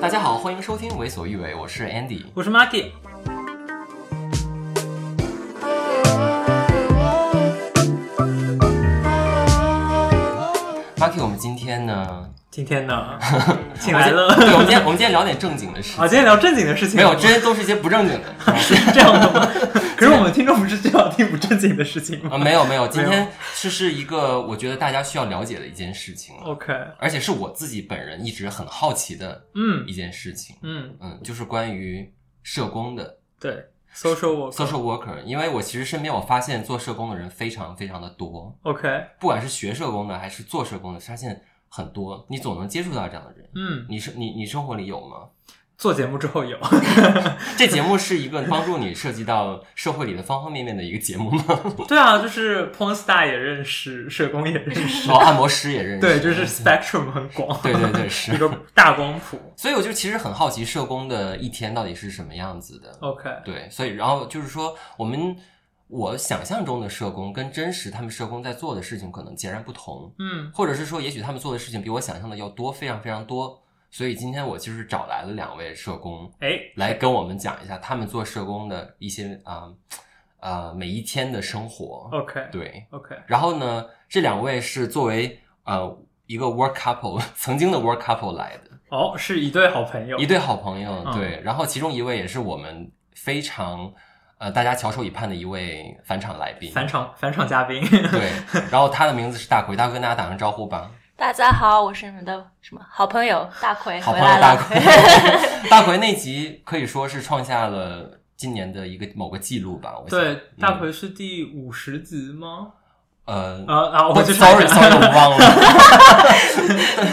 [0.00, 2.90] 大家好，欢迎收听《为所欲为》，我是 Andy，我是 Marky。
[10.96, 12.28] Marky，我们今天呢？
[12.50, 13.16] 今天呢？
[13.78, 14.34] 请来了。
[14.34, 16.02] 对，我们今天我们今天聊点正经的事情。
[16.02, 16.96] 啊，今天聊正经的事情。
[16.96, 18.34] 没有，这些都是一些不正经的。
[18.58, 19.46] 是这样的吗？
[19.96, 22.30] 可是我们听众不是就要听不正经的事情吗？
[22.34, 23.28] 啊，没有没有，今天
[23.60, 26.34] 这是一个我觉得大家需要了解的一件事情。
[26.38, 30.56] OK，而且是我自己本人一直很好奇的，嗯，一件事情。
[30.62, 33.18] 嗯嗯，就是关于社工的。
[33.38, 34.50] 对，social worker。
[34.50, 38.52] social worker，因为我其实身边我发现做社工的人非常非常的多。
[38.62, 38.88] OK，
[39.20, 41.40] 不管是学社工的还是做社工的，发现。
[41.70, 43.48] 很多，你总能接触到这样的人。
[43.54, 45.28] 嗯，你是你你生活里有吗？
[45.78, 46.58] 做节目之后有。
[47.56, 51.42] 这节目是一个帮助你涉及到社会里的方方面面的一个节目吗？
[51.88, 56.00] 对啊，就是 porn star 也认识，社工也认识，哦，按摩师也认识。
[56.00, 57.58] 对，就是 spectrum 很广。
[57.62, 59.40] 对对对，是一个大光谱。
[59.56, 63.30] 所以我就其实很好奇，社工的一天到底是什么样子的？OK。
[63.44, 65.34] 对，所以然后就是说我们。
[65.90, 73.60] 我想象中的社工跟真实他们社工在做的事情可能截然不同，嗯，或者是说，也许他们做的事情比我想象的要多，非常非常多。
[73.90, 79.68] 所以今天我就是找来了两位社工，哎，来跟我们讲一下他们做社工的一些啊
[80.38, 82.08] 啊、呃呃、每一天的生活。
[82.12, 83.16] OK，对，OK。
[83.26, 91.40] 然后呢，这两位是作为呃一个 work couple 曾经的 work couple 来的，哦，是一对好朋友，一对好朋友，嗯、对。
[91.42, 93.92] 然后其中一位也是我们非常。
[94.40, 97.78] 呃，大家翘首以盼的一位返场来宾，返场返场嘉宾，
[98.10, 98.32] 对，
[98.70, 100.90] 然后他的名字是大奎，大奎跟大家打声招呼吧。
[101.14, 104.80] 大家好，我是你们的什么好朋友大奎，好朋友大奎，
[105.68, 109.92] 大奎那集可以说是创下了今年的一个某个记录吧。
[110.02, 112.68] 我想对，大奎是第五十集吗？
[113.30, 114.08] 呃啊啊！
[114.08, 115.38] 我就 sorry sorry，我忘了。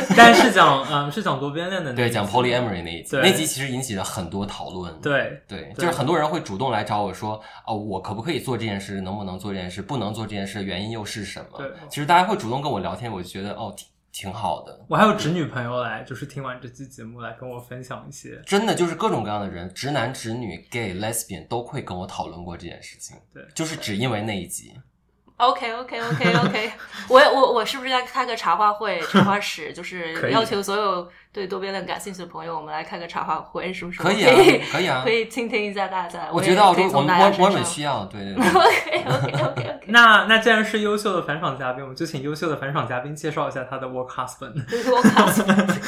[0.18, 4.92] 但是讲嗯，是讲多边恋的那对，讲 polyamory 那一集，那集其实引起了很多讨论。
[5.00, 9.00] 对对，就是很多人会主动来找我说，哦，我可不可以做这件事？
[9.02, 9.80] 能不能做这件事？
[9.84, 11.58] 不能做这件事，原因又是什么？
[11.60, 14.86] 对，其实大家会主动跟我聊天，我就觉得哦，挺挺好的。
[14.90, 23.16] 我还有直女朋友来，就是听完这期节目来跟我分享一些，真的就是各种各样的人，直男、直女、gay、lesbian 都会跟我讨论过这件事情。
[23.32, 24.74] 对，就是只因为那一集。
[25.46, 26.72] OK OK OK OK，
[27.08, 29.72] 我我我是不是要开个茶话会、茶话 室？
[29.72, 34.02] 就是要求所有对多边论感兴趣的朋友，我们来开个茶话会，是不是？
[34.02, 34.34] 可以啊，
[34.72, 36.28] 可以啊， 可以倾听一下大家。
[36.34, 38.48] 我觉得我我我我很需要，对对对。
[38.48, 39.80] OK OK OK OK。
[39.90, 44.66] 那那既然是优秀的返场嘉宾，我们就请优秀的返场嘉宾介绍一下他的 work husband。
[44.66, 45.80] work husband。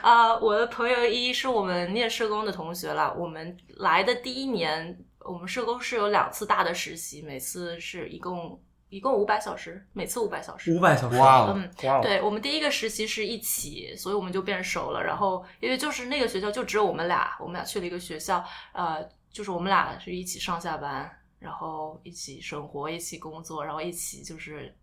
[0.00, 3.12] 啊，我的朋友一是我们念社工的同学啦。
[3.14, 8.58] 我们来的第一年，我们社工是有两次大的实习，每次是一共。
[8.88, 10.72] 一共五百小时，每次五百小时。
[10.72, 11.56] 五百小时，哇、wow.
[11.56, 11.70] 嗯！
[12.02, 15.02] 对，我们第一个实习是一起，所以我们就变熟了。
[15.02, 24.74] 然后，因为就是那个学校就只有我们俩，我们俩去了一个学校，呃，就是我们俩是一起上下班，然后一起生活，一起工作，然后一起就是。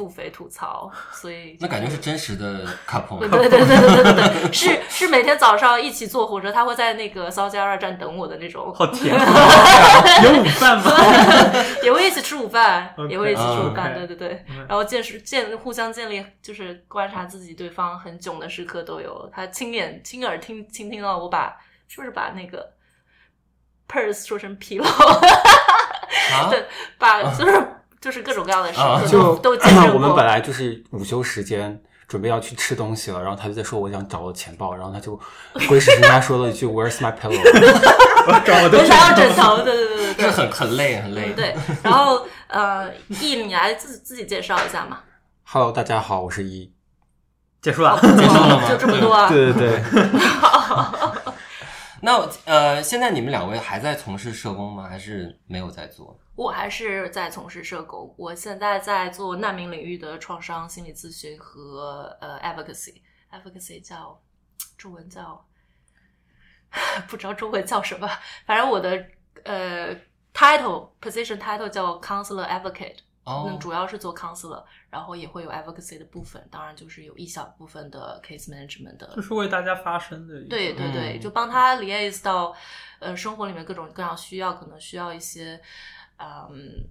[0.00, 3.18] 腹诽吐槽，所以那感觉是真实的 couple。
[3.28, 8.72] 对对对对对对对，是是每天早上一起坐火车，他会在那个骚家二站等我的那种。
[8.74, 9.20] 好甜啊！
[10.24, 10.90] 有午饭吗？
[11.84, 13.92] 也会一起吃午饭，okay, 也会一起吃午饭。
[13.92, 14.06] Okay.
[14.06, 19.30] 对对对，然后见识见互相建立，就是观察自己对方很囧的时刻都有。
[19.34, 21.54] 他亲眼亲耳听倾听到我把
[21.88, 22.72] 是不是把那个
[23.86, 24.56] purse 说成
[26.32, 26.64] 啊、对，
[26.96, 27.76] 把就是。
[28.00, 29.94] 就是各种各样的事情，就都经历过。
[29.94, 31.78] 我们本来就是午休时间，
[32.08, 35.18] 准备要去吃东西了，然后他就在说我想找我的钱包，然后他就
[35.68, 37.38] 鬼使神差说了一句 Where's my pillow？
[38.26, 41.32] 我找我的想要枕头，对对对对对，是很很累很累。
[41.34, 45.00] 对，然后呃，易，你来自自己介绍一下嘛。
[45.44, 46.72] Hello，大家好，我是易。
[47.60, 48.68] 结束了，结束了吗？
[48.70, 49.28] 就这么多啊？
[49.28, 49.82] 对对对。
[52.02, 54.88] 那呃，现在你们两位还在从事社工吗？
[54.88, 56.18] 还是没有在做？
[56.34, 58.14] 我还是在从事社工。
[58.16, 64.18] 我现在在做难民领域的创伤心理咨询和呃 advocacy，advocacy 叫
[64.78, 65.44] 中文叫
[67.08, 68.08] 不知道中文叫什么，
[68.46, 69.04] 反正我的
[69.44, 69.94] 呃
[70.32, 72.96] title position title 叫 counselor advocate。
[73.24, 80.42] 哦，那主要是做 counselor，然后也会有 advocacy 的部分，当然就是有一小部分的 case management 的，就是为大家发声的。
[80.48, 82.54] 对对对，就帮他 liaise 到
[82.98, 85.60] 呃生活里面各种各样需要，可能需要一些
[86.18, 86.88] 嗯，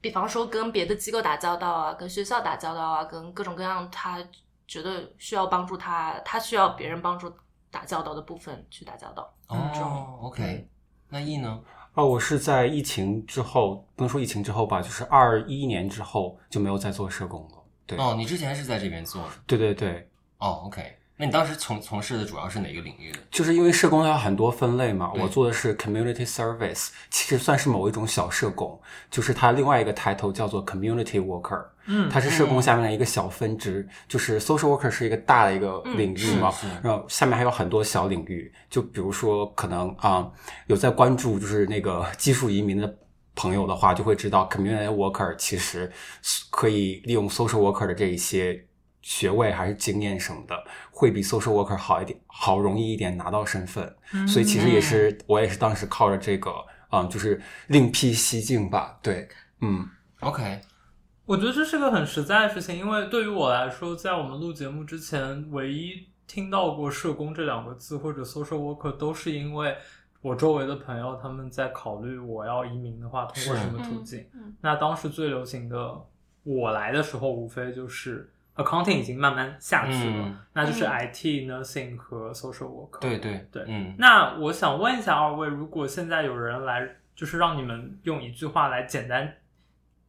[0.00, 4.22] 比方说跟别的机构打交道啊，跟学校打交道啊，跟各种各样他
[4.68, 7.32] 觉得需要帮助他，他需要别人帮助
[7.70, 9.34] 打交道的部分去打交道。
[9.48, 10.68] 哦，OK，
[11.08, 11.62] 那 E 呢？
[11.96, 17.56] 哦，我是在疫情之后，不能说疫情之后吧，就是二一年之后就没有再做社工了。
[17.86, 19.30] 对，哦，你之前是在这边做的？
[19.46, 20.06] 对对对。
[20.36, 20.94] 哦，OK。
[21.18, 23.18] 那你当时从从事的主要是哪个领域的？
[23.30, 28.78] 就是因为社工它有很多分类嘛，我做的是 community service，其实算是某一种小社工，
[29.10, 40.32] 就是它另外一个抬头叫做 community worker，嗯，它是社工下面的一个小分支，嗯、就是 social worker 是一个大的一个领域嘛，嗯、然后下面还有很多小领域，就比如说可能啊、呃、
[40.66, 42.98] 有在关注就是那个技术移民的
[43.34, 45.90] 朋友的话，就会知道 community worker 其实
[46.50, 48.66] 可以利用 social worker 的这一些。
[49.08, 50.64] 学位还是经验什么的，
[50.98, 53.94] 会比 social worker 好一点，好容易一点拿到身份。
[54.14, 56.50] 嗯、所以其实也是我也是当时靠着这个，
[56.90, 58.98] 嗯，就是另辟蹊径吧。
[59.02, 59.28] 对，
[59.60, 59.86] 嗯
[60.20, 60.58] ，OK。
[61.26, 69.76] 我觉得这是个很实在的事情，因为对于我来说，在我们录节目之前，唯一听到过社工这两个字或者 social worker，都是因为
[70.22, 74.26] 我周围的朋友他们在考虑我要移民的话，通过什么途径。
[74.32, 75.94] 嗯、那当时最流行的，
[76.42, 78.32] 我来的时候无非就是。
[78.56, 82.98] Accounting 已经慢慢下去了，嗯、那就是 IT、嗯、Nursing 和 Social Work。
[83.00, 83.94] 对对对，嗯。
[83.98, 89.34] 那我想问一下二位，如果现在有人来，就是让你们用一句话来简单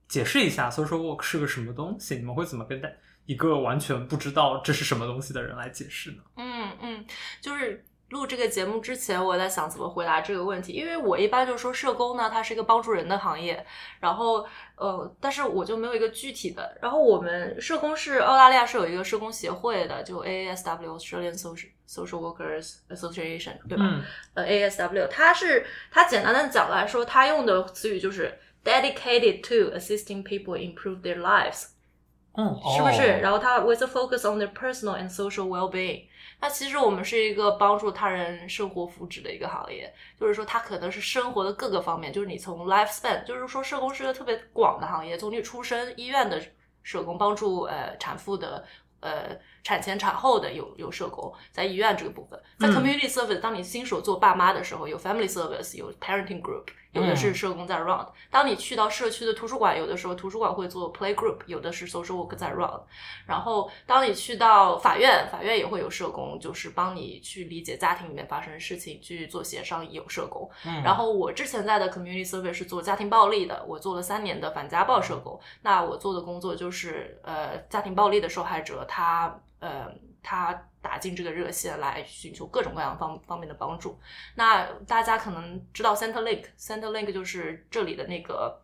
[0.07, 2.81] 解释一下 Social Work 是个什么东西，你们会怎么跟
[3.25, 6.23] 一个完全不知道这是什么东西的人来解释呢？
[6.37, 7.05] 嗯嗯，
[7.41, 7.83] 就是。
[8.09, 13.65] 录这个节目之前，我在想怎么回答这个问题，因为我一般就说社工呢，它是一个帮助人的行业，
[13.99, 16.77] 然后呃，但是我就没有一个具体的。
[16.81, 23.83] 然后我们社工是澳大利亚是有一个社工协会的，就 AASW Australian Social Social Workers Association，对吧？
[23.85, 24.03] 嗯、
[24.35, 31.71] 呃，ASW，它是它简单的讲来说，它用的词语就是 dedicated to assisting people improve their lives，
[32.35, 33.01] 嗯，是不是？
[33.01, 36.05] 哦、然后它 with a focus on their personal and social well-being。
[36.39, 46.41] 那其实我们是一个帮助他人生活福祉的一个行业，就是说它可能是生活的各个方面，就是你从 lifespan，就是说社工是一个特别广的行业，从你出生医院的
[46.83, 48.63] 社工帮助呃产妇的
[48.99, 56.65] 呃产前产后的有有社工在医院这个部分，在 community service，当你新手做爸妈的时候有 family service，有 parenting group。
[56.93, 62.71] 有的是社工在 run，当你去到社区的图书馆，有的时候图书馆会做 play group，有的是 social work 在 run。
[63.27, 70.49] 然后当你去到法院，法院也会有社工，就是帮你去理解家庭里面发生的事情，去做协商，也有社工。
[70.65, 70.81] 嗯。
[70.81, 75.39] 然后我之前在的 community service 是做家庭暴力的，我做了三年的反家暴社工。
[75.61, 80.63] 那我做的工作就是，呃，家庭暴力的受害者，他，呃，他。
[80.79, 83.99] 打进这个热线来寻求各种各样方方面的帮助。
[84.35, 88.63] 那大家可能知道 Centrelink，Centrelink 就是这里的那个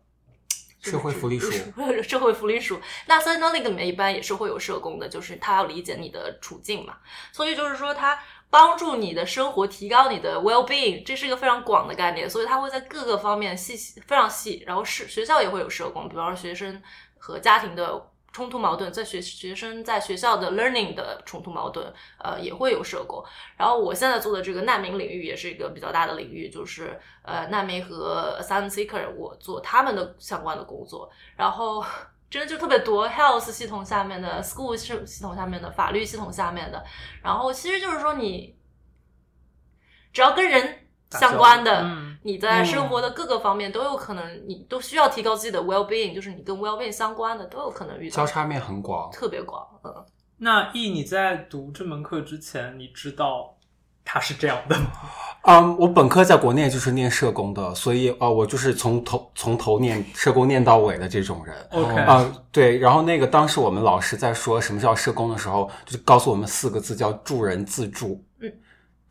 [0.80, 1.52] 社会福利署，
[2.02, 2.80] 社会福利署。
[3.06, 6.96] 那 Centrelink 里面一般也是会有社工的，就是他要理解你的处境嘛。
[7.30, 8.18] 所以就是说，他
[8.48, 12.30] 帮助你的生活，提高你的 well-being，这是一个非常广的概念。
[12.30, 14.64] 所以他会在各个方面细细非常细。
[14.66, 16.82] 然后是学校也会有社工，比方说学生
[17.18, 18.10] 和家庭的。
[18.34, 21.86] 冲突矛盾，在学学生在学校的 learning 的冲突矛盾，
[22.18, 23.24] 呃，也会有涉过。
[23.56, 31.08] 然后我现在做的这个难民领域也是一个比较大的领域，就是呃难民和 asylum seeker，我做他们的相关的工作。
[31.36, 31.84] 然后
[32.28, 36.84] 真的就特别多，health 系统下面的，school 系系统下面的，法律系统下面的。
[37.22, 38.56] 然后其实就是说，你
[40.12, 40.80] 只要跟人。
[41.10, 48.16] 相关的，嗯、你在生活的各个方面都有可能，你都需要提高自己的 well being，就是你跟 well being 相关的都有可能遇到。
[48.16, 49.62] 交叉面很广，特别广。
[49.84, 49.94] 嗯，
[50.38, 53.54] 那 E 你在读这门课之前，你知道
[54.06, 54.86] 它是这样的吗？
[55.46, 61.54] 嗯，um, 我本科在国内就是念社工的，所以啊，uh, 我就是从头从头念社工念到尾的这种人。
[61.72, 62.78] OK，啊，uh, 对。
[62.78, 68.24] 然后那个当时我们老师在说什么叫社工的时候，就告诉我们四个字叫助人自助。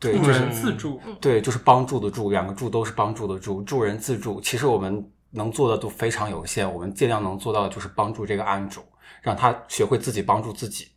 [0.00, 4.40] 对，助人自助，对，就是帮助的助，两个助都是帮助的助，助人自助。
[4.40, 8.82] 其实我们能做的都非常有限，我们尽量能做到的就是帮助这个案主，
[9.22, 10.88] 让他学会自己帮助自己。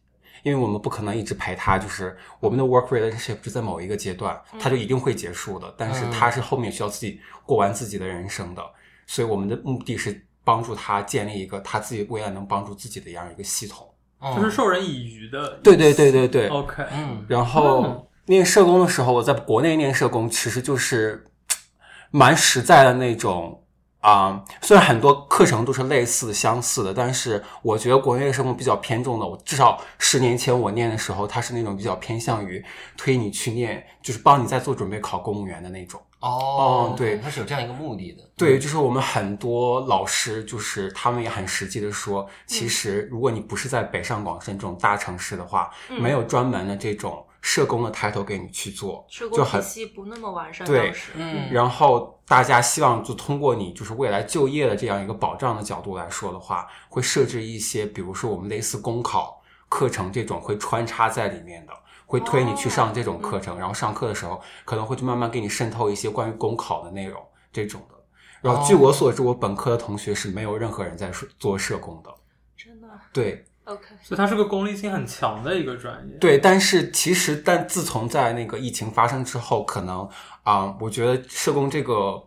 [0.44, 5.74] 因为我们不可能一直陪他，就是我们的 work relationship 是在某一个阶段，他就一定会结束的。
[5.78, 8.62] 但是他是后面需要自己过完自己的人生的，
[9.06, 13.88] 所以我们的目的是帮助他建立一个他自己未来能帮助自己的这样一个系统，
[14.36, 15.60] 就是授人以渔的。
[15.64, 16.48] 对对对对对。
[16.50, 18.07] OK，嗯，然后。
[18.28, 21.26] 念社工的时候，我在国内念社工，其实就是
[22.12, 23.64] 蛮实在的那种
[24.02, 24.46] 啊、呃。
[24.62, 29.26] 虽然很多课程都是类似的、相似的，但是我觉得国内的社工比较偏重的。
[29.26, 32.64] 我至少十年前我念的时候，它是那种比较偏向于
[32.98, 36.02] 推你去念，就是帮你在做准备考公务员的那种。
[36.20, 38.24] 哦，对，它是有这样一个目的的。
[38.36, 45.70] 对，就是我们很多老师，就是他们也很实际的说，其实如果你不是在北上广深这种大城市的话，
[46.02, 47.24] 没有专门的这种。
[47.42, 61.74] 社工的 title 给你去做，社就很工体系不那么完善，对嗯，然后大家希望就通过你就是未来就业的这样一个保障的角度来说的话，会设置一些，比如说我们类似公考课程这种会穿插在里面的，
[62.06, 67.96] 会推你去上这种课程，然后上课的时候可能会去慢慢给你渗透一些关于公考的内容这种的。
[68.42, 72.14] 然后据我所知，我本科的同学是没有任何人在做社工的。
[72.56, 73.46] 真的对。
[73.68, 76.18] OK，所以它是个功利性很强的一个专业。
[76.18, 80.08] 对，但是其实，但自从在那个疫情发生之后，可能
[80.44, 82.24] 啊、呃，我觉得社工这个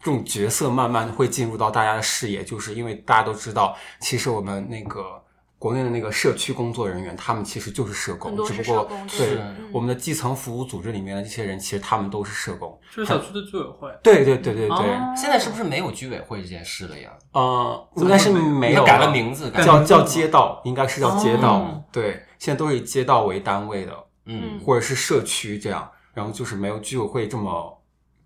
[0.00, 5.21] 这种角色慢慢会进入到大家的视野，就是因为大家都知道，其实我们那个。
[5.62, 9.38] 国内的那个社区工作人员，他们其实就是社工，只不过对
[9.70, 12.76] 我们的基层服务组织里面的这些人，其实他们都是社工。
[12.90, 13.88] 就是小区的居委会。
[14.02, 15.16] 对对对对对。
[15.16, 17.12] 现在是不是没有居委会这件事了呀？
[17.30, 21.80] 呃，应该是没有，改了名字，叫叫街道，应该是叫街道。
[21.92, 27.80] 对，现在都是以街道为单位的，嗯，或者是社区这样，然后就是没有居委会这么，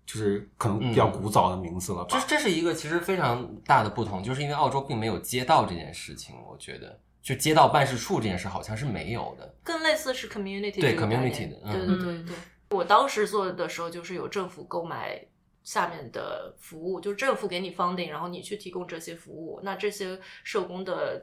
[0.07, 2.17] 就是可能比较古早的名字了吧。
[2.19, 6.99] 这这是一个其实非常大的不同，就是因为澳洲并没有街道这件事情，我觉得。
[7.27, 12.35] 就街道办事处这件事好像是没有的，更类似是 community 对 community 的，嗯、对对对对。
[12.69, 15.21] 我当时做的时候，就是有政府购买
[15.61, 19.59] 下面的服务，就是政府给你 funding，然后你去提供这些服务。
[19.61, 21.21] 那这些社工的，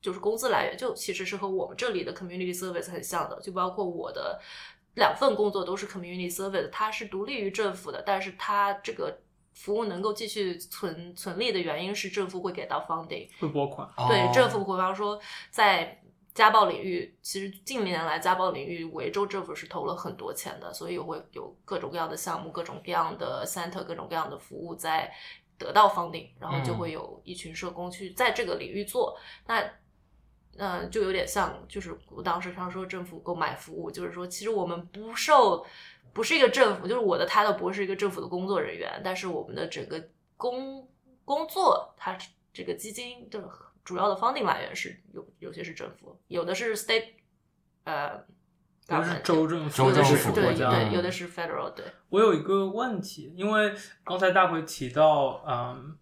[0.00, 3.40] 就是工资来源，就其实是和我们这里的 community service 很像的。
[3.40, 4.40] 就包括我的
[4.94, 9.18] 两份工作都是 community service，它是独立于政府的，但是它这个。
[9.54, 13.88] 服务能够继续存存立的原因是政府会给到 funding，会拨款。
[14.08, 16.00] 对，政府比方说在
[16.34, 25.12] 家暴领域，其实近年来家暴领域维州政府是投了很多钱的，所以会有各种各样的项目、各种各样的 center、各种各样的服务在
[25.58, 29.18] 得到 funding，然后就会有一群社工去在这个领域做。
[29.46, 29.60] 那
[30.56, 35.64] 嗯、呃，就有点像，就是我当时常说政府购买服务，就是说其实我们不受。
[36.12, 40.02] 不是一个政府，就是我的 title 不是一个政府的工作人员，但是我们的整个
[40.36, 40.88] 工
[41.24, 42.16] 工作，它
[42.52, 43.42] 这个基金的
[43.84, 47.06] 主要的 funding 来源是有有些是政府，有的是 state，
[47.84, 48.24] 呃，
[48.88, 51.70] 有的是州政府，州政府对，有的是 federal。
[51.70, 53.72] 对，我有一个问题，因为
[54.04, 55.96] 刚才大会提到，嗯。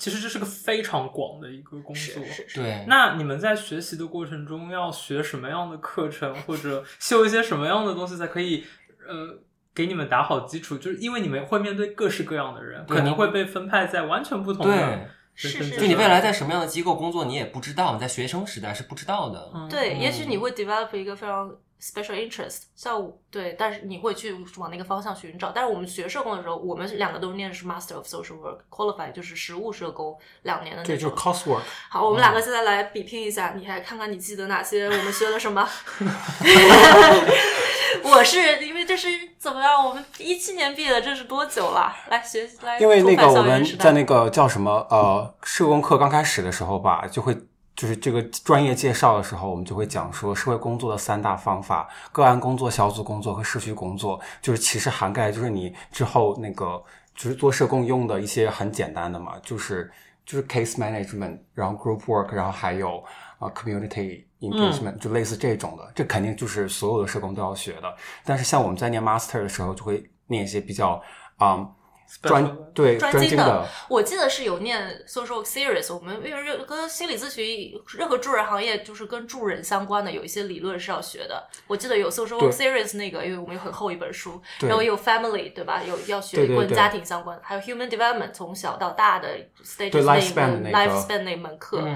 [0.00, 2.24] 其实这是个非常广的一个工作，
[2.54, 2.86] 对。
[2.88, 8.64] 那你们在学习的过程中要学什么样的课程，或者修一些什么样的东西，才可以？
[9.10, 9.38] 呃，
[9.74, 14.72] 给你们打好基础，就是因为你们会面对各式各样的人，可能会被分派在完全不同的。
[14.72, 15.76] 对，是是。
[15.80, 19.50] 就你未来在什么样的机构工作，你也不知道，你在学生时代是不知道的。
[19.52, 21.50] 嗯、对，也许你会 develop 一个非常
[21.80, 25.50] special interest，像我对，但是你会去往那个方向寻找。
[25.50, 30.94] 但是我们学社工的时候，我们两个都念的是 Master of Social Work，qualified 就是实务社工两年的那种。
[30.94, 31.62] 对，就是 coursework。
[31.88, 35.66] 好，我们两个现在来比拼一下，你还看看你记得哪些我们学了什么。
[38.04, 39.84] 我是因为这是怎么样？
[39.84, 41.94] 我们一七年毕业的，这是多久了？
[42.08, 42.78] 来学习来。
[42.78, 47.34] 因为那个我们在那个叫什么呃社工课刚开始的时候吧，就会
[47.74, 54.20] 就是这个专业介绍的时候，我们就会讲说社会工作的三大方法：个案工作、小组工作和社区工作。
[54.42, 56.82] 就是其实涵盖就是你之后那个
[57.14, 59.90] 就是做社工用的一些很简单的嘛，就是
[60.24, 63.02] 就是 case management，然后 group work，然后还有
[63.40, 64.24] 啊、呃、community。
[64.40, 67.94] engagement 就类似这种的，这肯定就是所有的社工都要学的。
[68.24, 70.98] 但是像我们在念 master 的时候，就会念一些比较
[71.36, 71.68] 啊
[72.22, 73.68] 专对专精的。
[73.90, 81.46] 我记得是有念 social series，我们因为任跟心理咨询任何助人行业就是跟助人相关的，有一些理论是要学的。
[81.66, 85.82] 我记得有 social series 那个，因为我们有很厚一本书，然后有 family 对吧？
[85.86, 89.28] 有要学跟家庭相关的，还有 human development 从小到大的
[89.62, 91.86] stages 那一门 life span 那门课，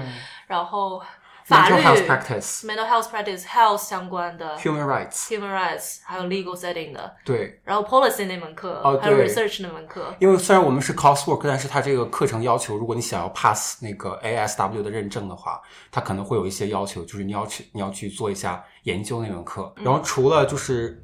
[0.45, 1.01] 然后。
[1.45, 7.15] 法律 mental health practice、mental health practice、health 相关的 human rights、human rights，还有 legal setting 的。
[7.23, 7.61] 对。
[7.63, 10.13] 然后 policy 那门课，哦、还有 research 那门课。
[10.19, 15.61] 因为虽然我们是 coursework，但是它这个课程要求，如果你想要 pass 那个 ASW 的认证的话，
[15.91, 19.73] 它可能会有一些要求，就是你要去你要去做一下研究那门课。
[19.77, 21.01] 然后除了就是。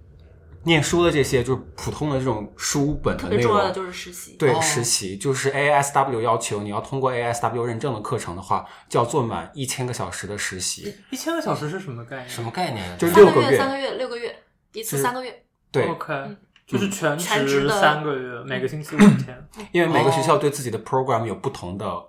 [0.64, 4.36] 念书的这些就是普通的这种书本的内容，特别重要的就是实习。
[4.38, 10.94] 对，哦、实习就是 ASW 要求你要通过 ASW 认证的课程的话，就要做满一千个小时的实习。
[11.10, 12.30] 一千个小时是什么概念？
[12.30, 12.98] 什么概念？
[12.98, 14.36] 就六个月，三个月，六个月，
[14.74, 15.44] 一次三个月。
[15.72, 16.38] 对，OK，、嗯、
[16.68, 19.50] 就是全职三个月，每个星期五天。
[19.74, 22.06] 因为每个学校对自己的 program 有不同的、哦、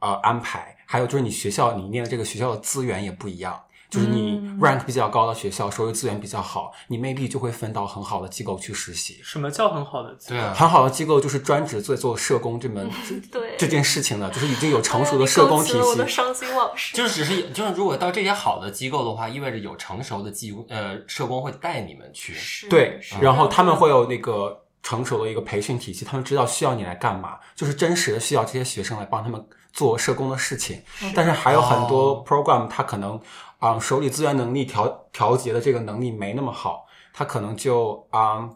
[0.00, 3.60] 呃安排，还有就是你学校你念的这个学校的资源也不一样。
[3.90, 9.20] 就是你 rank 比较高的学校，收入资源比较好，你 maybe 就会分到很好的机构去实习。
[9.22, 10.34] 什么叫很好的机构？
[10.34, 12.90] 对啊，很好的机构就是专职做做社工这门
[13.32, 15.78] 对这件事情的，就是已经有成熟的社工体系。
[15.78, 16.96] 我的伤心往事。
[16.96, 22.34] 就是只是就是，如果到这些好的机构的话，意味着有成熟的机呃社工会带你们去。
[22.68, 30.82] 对，然后他们会有那个成熟的一个培训体系，他们知道需要你来干嘛，就是真实的需要这些学生来帮他们做社工的事情。
[31.14, 33.20] 但是还有很多 program，他可能
[33.58, 38.48] 啊、手里资源能力调调节的这个能力没那么好，他可能就啊、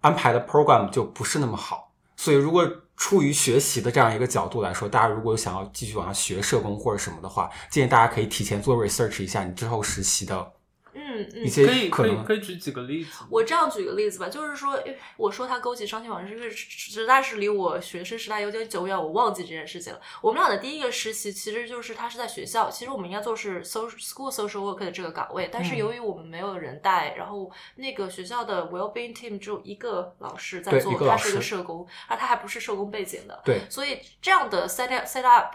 [0.00, 1.92] 安排的 program 就不是那么好。
[2.16, 10.52] 所以如果出于学习的这样一个角度来说，大家如果想要继续往上学社工或者什么的话，建议大家可以提前做 research 一下你之后实习的。
[10.94, 13.24] 嗯嗯，一些可以可以可以举几个例子。
[13.30, 14.78] 我这样举个例子吧，就是说，
[15.16, 20.00] 我说他勾起伤心往事，因为实在是离我学生时代有点久远，我忘记这件事情了。
[20.22, 35.54] 我们俩的第一个实习其实就是他是在学校，其实我们应该做是 social school social work 的这个岗位，但是由于我们没有人带，嗯、然后那个学校的 well-being team 只有一个老师在做，他是一个社工，而他还不是社工背景的，对，所以这样的 set up set up。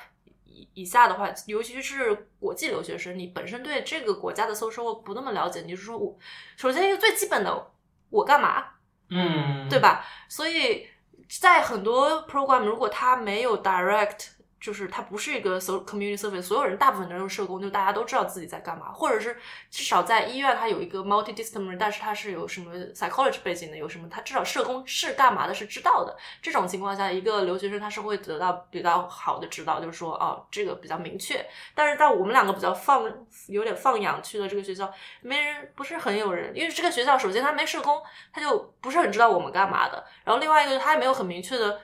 [0.73, 6.17] 以下的话，尤其是国际留学生，你本身对这个国家的 social work 不那么了解，你就是说我
[6.57, 7.71] 首先一个最基本的，
[8.09, 8.65] 我干嘛？
[9.09, 10.05] 嗯，对吧？
[10.27, 10.87] 所以
[11.27, 14.38] 在很多 program，如果他没有 direct。
[14.59, 19.37] 就是它不是一个 so community service，所有人大部分人都是社工，就大家都知道自己在干嘛，或者是
[19.69, 26.17] 至少在医院它有一个 multidisciplinary，但是它是有什么 psychology 背景的，有什么他至少社工是干嘛的，是知道的。
[26.41, 31.45] 这种情况下，一个留学生他是会得到比较好的指导，就是说哦，这个比较明确。
[31.73, 33.09] 但是在我们两个比较放
[33.47, 38.01] 有点放养去的这个学校，没人不是很有人，因为这个学校首先他没社工，
[38.33, 40.03] 他就不是很知道我们干嘛的。
[40.23, 41.79] 然后另外一个他也没有很明确的。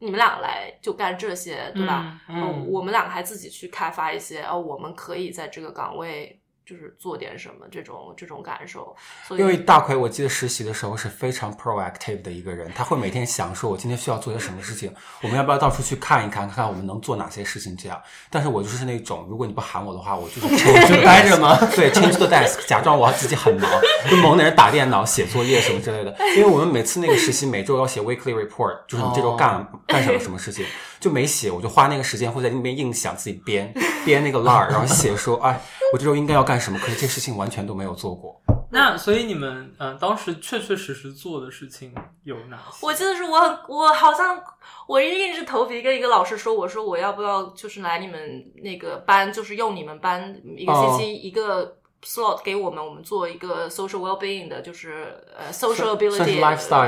[0.00, 2.20] 你们俩来就干这些，对吧？
[2.28, 6.37] 嗯，嗯我们两个还自己去开发一些，哦，我们可以在这个岗位。
[6.68, 8.94] 就是做点什么这种这种感受，
[9.26, 17.98] 所以因为大奎，我记得实习的时候是非常 proactive 的一个人，他会每天想说，我今天需要做些什么事情，我们要不要到处去看一看，看看我们能做哪些事情这样。
[18.28, 20.48] 但是我就是那种，如果你不喊我的话，我就是
[20.86, 21.56] 就待着吗？
[21.74, 23.70] 对，change the desk，假装我自己很忙，
[24.10, 26.14] 就猛在那打电脑、写作业什么之类的。
[26.36, 29.80] 因为我们每次那个实习每周要写 weekly report，就是你这周干、oh.
[29.86, 30.66] 干什么什么事情，
[31.00, 33.72] 就没写，我就花那个时间会在那边硬想自己编
[34.04, 35.60] 编那个 line，然后写说，哎。
[35.90, 36.78] 我这周应该要干什么？
[36.80, 38.38] 可是这事情完全都没有做过。
[38.70, 42.86] 那所以你们嗯、呃，当时确确实实做的事情有哪些？
[42.86, 44.38] 我记得是我，我好像
[44.86, 48.20] 我硬着头皮跟一个老师说，我说我要不要就是来你们
[48.62, 51.77] 那个班，就是用你们班一个星期一个。
[52.00, 52.08] Oh.
[52.08, 56.40] slot 给我们，我们做一个 social well-being 的，就是呃 social ability，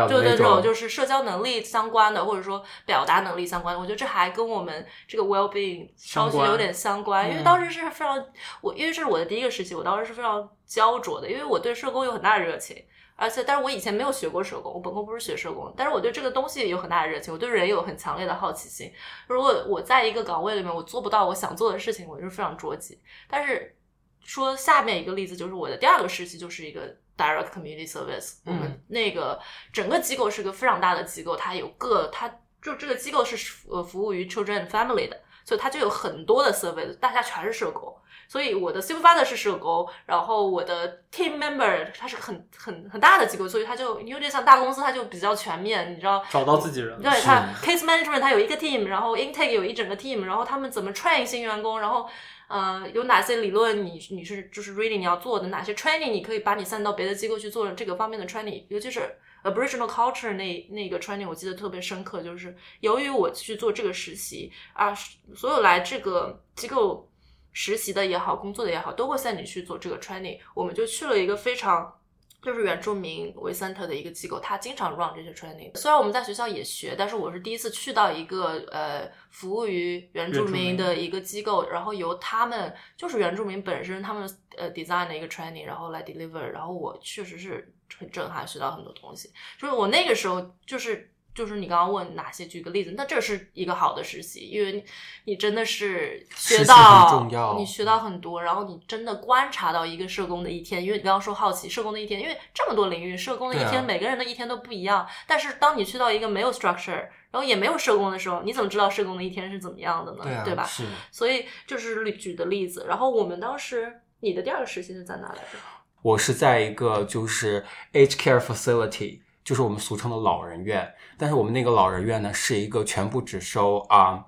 [0.09, 3.81] 对对对，就是社交能力相关的，或者说表达能力相关的。
[3.81, 8.25] 我觉得这还跟我们这个 well-being 稍许有点相关，因为当时是非常
[8.61, 12.77] 我，因为这是我的第一个时期，我当时是非常焦灼的，因为我对社工有很大的热情，
[13.17, 18.93] 而且但是我以前没有学过社工，我本科不是学社工，但是我对这个东西有很大的热情，我对人有很强烈的好奇心。
[19.27, 22.97] 如果我在一个岗位里面，我做不到我想做的事情，我就是非常着急，
[23.29, 23.75] 但是。
[24.25, 28.35] 说下面一个例子，就是我的第二个实习就是一个 direct community service。
[28.45, 29.41] 我们那个
[29.73, 32.29] 整个机构是个非常大的机构，它有各，它
[32.63, 33.37] 就这个机构是
[33.69, 37.97] 呃服务于 children and family 的，所以它就有很多的 service，大家全是社工。
[38.29, 46.23] 所以我的 supervisor 是社工，然后我的 team member 它是很很很大的机构，所以它就有点像大公司，它就比较全面，你知道？
[46.31, 47.03] 找到自己人。
[47.03, 52.09] 对，它 case management 它有一个 team，然后 intake 有一整个 team，然后他们怎么 train 新员工，然后。
[52.51, 55.47] 呃，有哪些理论你你是就是 really 你要做的？
[55.49, 58.65] 哪些 training 你可以把你散到别的机构去做这个方面的 training？
[58.67, 59.01] 尤其是
[59.45, 64.93] Aboriginal culture 那那个 training，我记得特别深刻，就是由于我去做这个实习啊，
[65.35, 67.09] 所有来这个机构
[67.53, 70.41] 实习的也好，工作的也好，都会带你去做这个 training。
[70.53, 72.00] 我们就去了一个非常。
[72.43, 75.77] 就是原住民为 center 的一个机构，他经常 run 这些 training。
[75.77, 86.41] 虽然我们在学校也学，但是我是第一次去到一个呃服务于原住民的一个机构，然后由他们就是原住民本身他们呃 design 的一个 training，然后来 deliver。
[86.41, 89.31] 然后我确实是很震撼，学到很多东西。
[89.59, 91.13] 就是我那个时候就是。
[91.41, 94.85] 就是你刚刚问哪些，举个例子，那这是一个好的实习，因为你，
[95.25, 97.27] 你真的是学到，
[97.57, 105.09] 你学到很多，然后你真的观察到一个社工的一天，因为你刚刚说好奇社工的一天，因为这么多领域，社工的一天，每个人的一天都不一样。
[105.27, 110.25] 但是当你去到一个没有 structure，然后也没有社工的时候，你怎么知道社工的一天是怎么样的呢？
[110.25, 110.65] 对啊，对吧？
[110.65, 110.85] 是。
[111.11, 112.85] 所以就是举的例子。
[112.87, 115.59] 然后我们当时，你的第二个实习是在哪来着？
[116.03, 119.21] 我是在一个就是 aged care facility。
[119.43, 124.25] 就是我们俗称的老人院，但是我们那个老人院呢，是一个全部只收啊，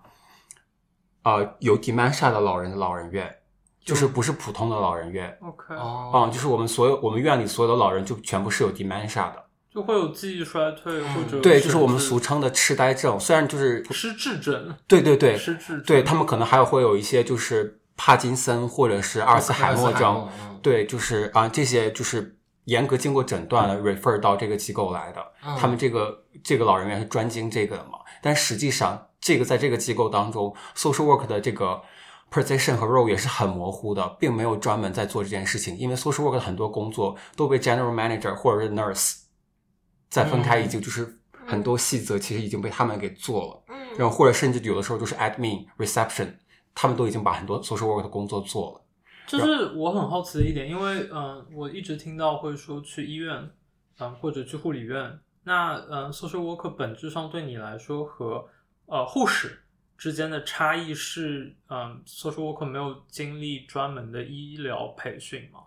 [1.23, 3.39] 呃，有 dementia 的老人的老人院，
[3.85, 5.37] 就是不是普通的老人院。
[5.43, 13.21] OK，哦，嗯，就是我们所有我们院里所有的老人就全部是有 dementia 的，就会有记忆衰退或者对，就是我们俗称的痴呆症。
[13.21, 20.59] 虽然就是失智症，对对对，失智症，对他们可能还有会有一些就是帕金森或者是阿尔茨海默症，嗯。
[20.63, 25.33] 对，就是啊、呃、这些就是严格经过诊断了、嗯、refer 到这个机构来的。
[25.45, 27.99] 嗯、他们这个这个老人院是专精这个的嘛？
[28.23, 31.83] 但实际上，这个在这个机构当中，social work 的这个
[32.31, 35.77] position 和 role 也是很模糊的，并没有专门在做这件事情。
[35.77, 39.19] 因为 social work 的很多工作都被 general manager 或者是 nurse
[40.09, 43.63] 在分开，已经就是很多细则其实已经被他们给做了。
[43.69, 46.35] 嗯，然后或者甚至有的时候就是 admin reception，
[46.75, 48.82] 他们都已经把很多 social work 的工作做了。
[49.39, 53.51] 就是我很好奇的一点，因为嗯、呃，我一直听到会说去医院，嗯、
[53.99, 55.19] 呃，或者去护理院。
[55.45, 58.47] 那嗯、呃，social worker 本质上对你来说和
[58.87, 59.63] 呃护士
[59.99, 65.61] 之间的差异是，嗯、呃，social worker 没有经历专门的医疗培训吗？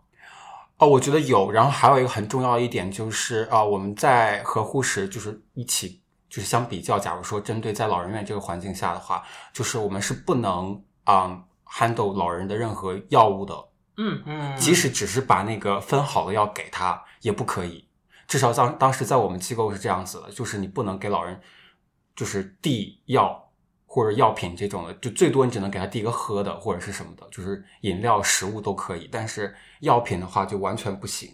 [0.77, 1.51] 哦，我觉得有。
[1.51, 9.23] 然后还有一个很重要的一点就是，啊、呃，我们在和护士就是一起就是相比较，假如说针对在老人院这个环境下的话，
[9.53, 10.73] 就是我们是不能
[11.05, 11.43] 啊、呃、
[11.75, 13.53] handle 老人的任何药物的。
[13.97, 17.87] 嗯嗯，即使只是把那个分好的药给他也不可以。
[18.27, 21.39] 至少当当时在我们机构是这样子的，就是你不能给老人
[22.15, 23.51] 就是递药
[23.85, 31.29] 或者药品这种的，就最多你只能给他递一个喝的或者是什么的，就是饮料、食物都可以，但是药品的话就完全不行。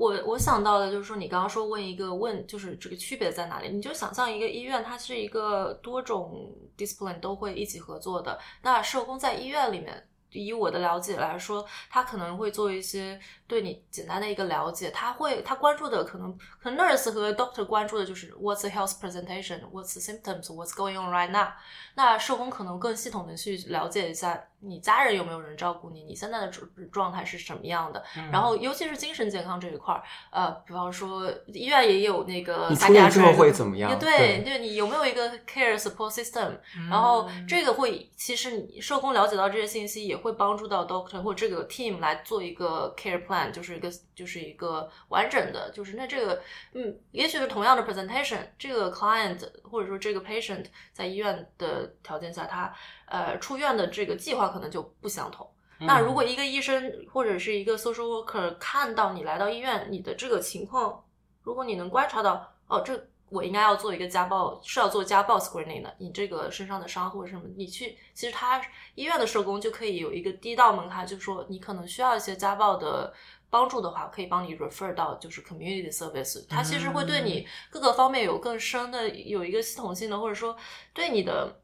[0.00, 3.68] 我我想到的就是说，你刚刚说问一个问，就是这个区别在哪里？
[3.68, 10.06] 你就想象一个医院，它是一个多种 discipline 都会一起合作的，那社工在医院里面。
[10.32, 13.18] 以我的了解来说，他可能会做一些
[13.50, 21.48] 对你简单的一个了解，他会他关注的可能可能 nurse 和 doctor 关注的就是 what's the health presentation，what's the symptoms，what's going on right now。
[21.96, 28.00] 那社工可能更系统的去了解一下你家人有没有人照顾你，你现在的状状态是什么样的。
[28.16, 33.98] 嗯、然后尤其是精神健康这一块儿，呃，比方说医院也有那个你出院之后会怎么样？
[33.98, 40.20] 对，对你有没有一个 care support system？、嗯、然后这个会其实你社工了解到这些信息也。
[40.20, 46.42] 会帮助到 doctor 或者这个 team 来做一个 care plan，就是一个就是一个完整的，就是那这个
[46.74, 52.74] 嗯，也许是同样的 presentation，这个 client 或者说这个 patient 在医院的条件下，他
[53.06, 55.48] 呃出院的这个计划可能就不相同。
[55.78, 61.04] 嗯、那如果一个医生或者是一个 social worker 看到你来到医院，你的这个情况，
[61.42, 63.06] 如果你能观察到哦这。
[63.30, 65.94] 我应该要做一个家暴，是要做家暴 screening 的。
[65.98, 68.60] 你这个身上的伤或者什么，你去，其实他
[68.96, 73.14] 医院的社工就可以有一个第一道门槛，就是说你可能需要一些家暴的
[73.48, 76.44] 帮助的话，可以帮你 refer 到就是 community service。
[76.48, 80.56] 他其实会对你各个方面有更深的有一个系统性的，或者说
[80.92, 81.60] 对你的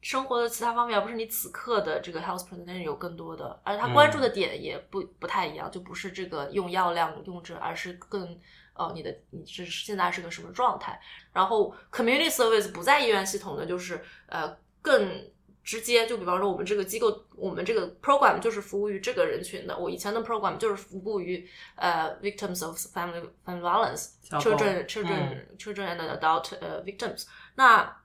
[0.00, 8.40] 生活的其他方面，而不是你此刻的这个 health presentation 有更多的，而他关注的点也不不太一样，就不是这个用药量用着，而是更。
[8.74, 11.00] 哦，你的你是现在是个什么状态？
[11.32, 15.30] 然后 community service 不在医院系统的，就是呃更
[15.62, 16.06] 直接。
[16.06, 19.78] 就比方说，我们这个机构，我们这个 program 就是服务于这个人群的。
[19.78, 27.26] 我以前的 program 就是服务于呃 victims of family family violence，children children children and adult 呃 victims。
[27.54, 27.96] 那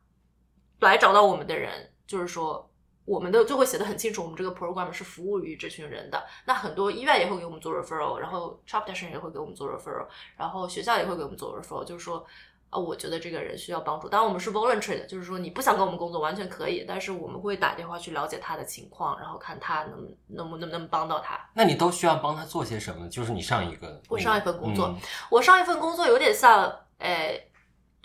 [0.79, 2.66] 来找到我们的人，就是说。
[3.07, 6.21] 我们的就会写的很清楚，我们这个 program 是服务于这群人的。
[6.43, 12.25] 那很多医院也会给我们做 referral，然后 protection 也会给我们做 referral，然后学校也会给我们做 referral，就是说，
[12.69, 14.09] 啊，我觉得这个人需要帮助。
[14.09, 21.39] 当然我们是 voluntary 的，就是说你不想跟我们工作完全可以，但是我们会打电话去了解他的情况，然后看他能能不能不能帮到他。
[21.53, 23.07] 那你都需要帮他做些什么？
[23.07, 24.97] 就是你上一个，我上一份工作，嗯、
[25.31, 27.41] 我上一份工作有点像，哎。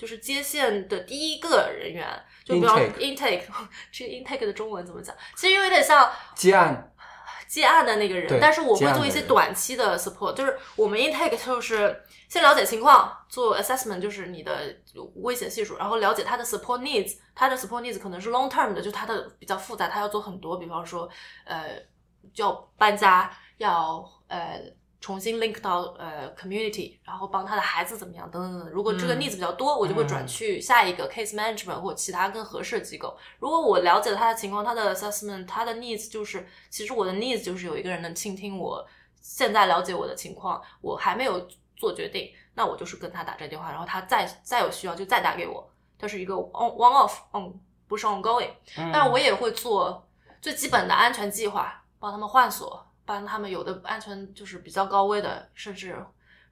[0.02, 2.04] 就是接线的第一个人员，
[2.44, 3.42] 就比方 intake，
[3.92, 5.14] 这个 intake 的中文怎么讲？
[5.36, 6.92] 其实有点像接案，
[7.46, 8.36] 接案的那个人。
[8.40, 14.76] 但是我会做一些短期的 support，就是我们 intake 就是先了解情况，做 assessment，就是你的
[15.22, 21.08] 危险系数，然后了解他的 support needs，他的 support needs 可能是 long term 的，就他的比较复杂，他要做很多，比方说
[21.44, 21.80] 呃，
[22.34, 24.60] 就要搬家，要呃。
[25.02, 28.70] 重新 link 到呃 community，然后帮他的孩子怎么样等等等。
[28.70, 33.18] 如果这个 needs 比较多，嗯、我就会转去下一个 case management 或其他更合适的机构。
[33.40, 38.86] 如果我了解了他的情况，他的 assessment，他的 needs 就是，其实我的 needs 就是有一个人能倾听我
[39.20, 45.68] 现在了解我的情况，我还没有做决定，那我就是跟他打这电话，然后他再再有需要就再打给我。
[45.98, 47.52] 它是一个 on one off on
[47.88, 50.06] 不是 ongoing，嗯、但我也会做
[50.40, 52.86] 最基本的安全计划，帮他们换锁。
[53.04, 55.96] 帮他们有的安全就是比较高危的，甚至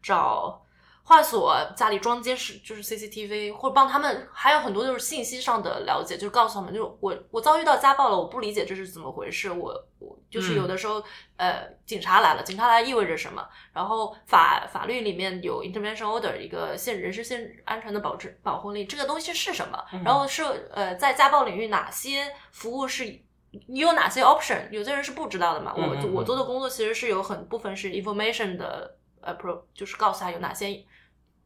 [0.02, 0.62] 找
[1.02, 11.00] 换锁家里装监视，就是 CCTV，或者帮他们，还有很多就是信息上的了解，就是告诉他们，就是我我遭遇到家暴了，我不理解这是怎么回事，我我就是有的时候，
[11.36, 13.44] 嗯、呃，警察来了，警察来意味着什么？
[13.72, 19.84] 然后法法律里面有 intervention order，一个限人身限安全的保证保护令，这个东西是什么？
[19.92, 23.20] 嗯、然后是呃，在家暴领域哪些服务是
[23.66, 24.68] 你有哪些 option？
[24.70, 25.74] 有些人是不知道的嘛。
[25.76, 30.84] 嗯、我我做的工作其实是有很部分是 information 的呃 pro，就是告诉他有哪些。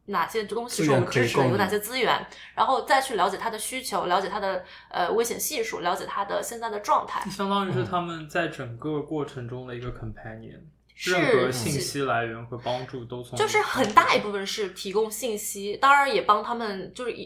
[0.07, 1.47] 哪些东西是我们支持的？
[1.47, 2.23] 有哪些资源？
[2.53, 7.27] 然后再去了解他的需求，了解他的呃危险系数，了解他的现在的状态。
[7.27, 17.25] 相当于是他们在整个过程中的一个 companion，、嗯、任何信息来源和帮助都从就是很大一部分是提供信息，当然也帮他们就是一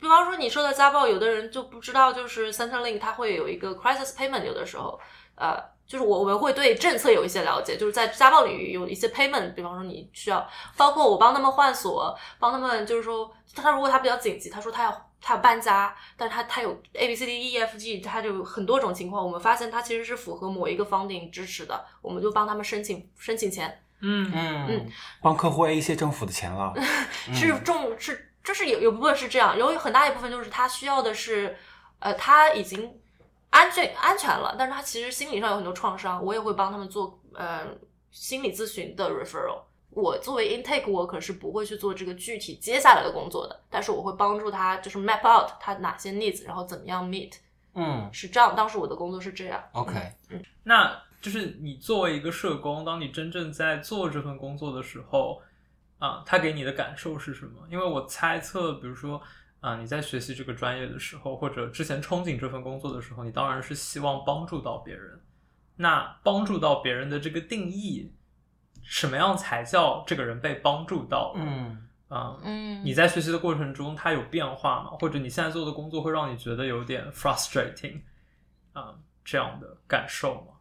[0.00, 5.00] 比方说你说的家暴，有的人就不知道，就是 Centrelink 它会有一个 crisis payment，有的时候
[5.36, 5.74] 呃。
[5.86, 10.44] 就是我我们会对政策有一些了解，就是在家暴领域有一些 payment，比方说你需要，
[10.76, 24.30] 包括我帮他们换锁，帮他们就是说，他如果他比较紧急，他说他要他有搬家，但是他他有 A B C D E F G，他就有很多种情况，我们发现他其实是符合某一个 funding 支持的，我们就帮他们申请申请钱，嗯。
[24.32, 24.66] 嗯。
[24.68, 24.86] 嗯，
[25.20, 26.72] 帮客户 A 一些政府的钱了，
[27.34, 31.56] 是重是就是有有部分是这样，有很大一部分就是他需要的是，
[31.98, 33.00] 呃他已经。
[33.48, 37.64] 安全安全了，但是他其实心理上有很多创伤，我也会帮他们做呃
[38.10, 39.62] 心理咨询的 referral。
[39.96, 47.32] 我作为 intake worker 是不会去做这个具体接下来的工作的，但是我会帮助他就是 map out 他哪些 needs，然后怎么样 meet。
[47.74, 48.54] 嗯，是这样。
[48.54, 49.62] 当时我的工作是这样。
[49.72, 49.94] OK，
[50.28, 55.40] 嗯，那就是你作为一个社工，当你真正在做这份工作的时候，
[55.98, 57.66] 啊，他给你的感受是什么？
[57.70, 59.20] 因为我猜测，比如说。
[59.60, 65.18] 啊，你在学习这个专业的时候，或者之前憧憬这份工作的时候，你当然是希望帮助到别人。
[65.76, 68.14] 那帮助到别人的这个定义，
[68.86, 71.34] 什么样才叫这个人被帮助到？
[71.36, 74.90] 嗯啊，嗯，你在学习的过程中，他有变化吗？
[75.00, 78.00] 或者你现在做的工作会让你觉得有点 frustrating
[78.72, 78.94] 啊，
[79.24, 80.54] 这样的感受吗？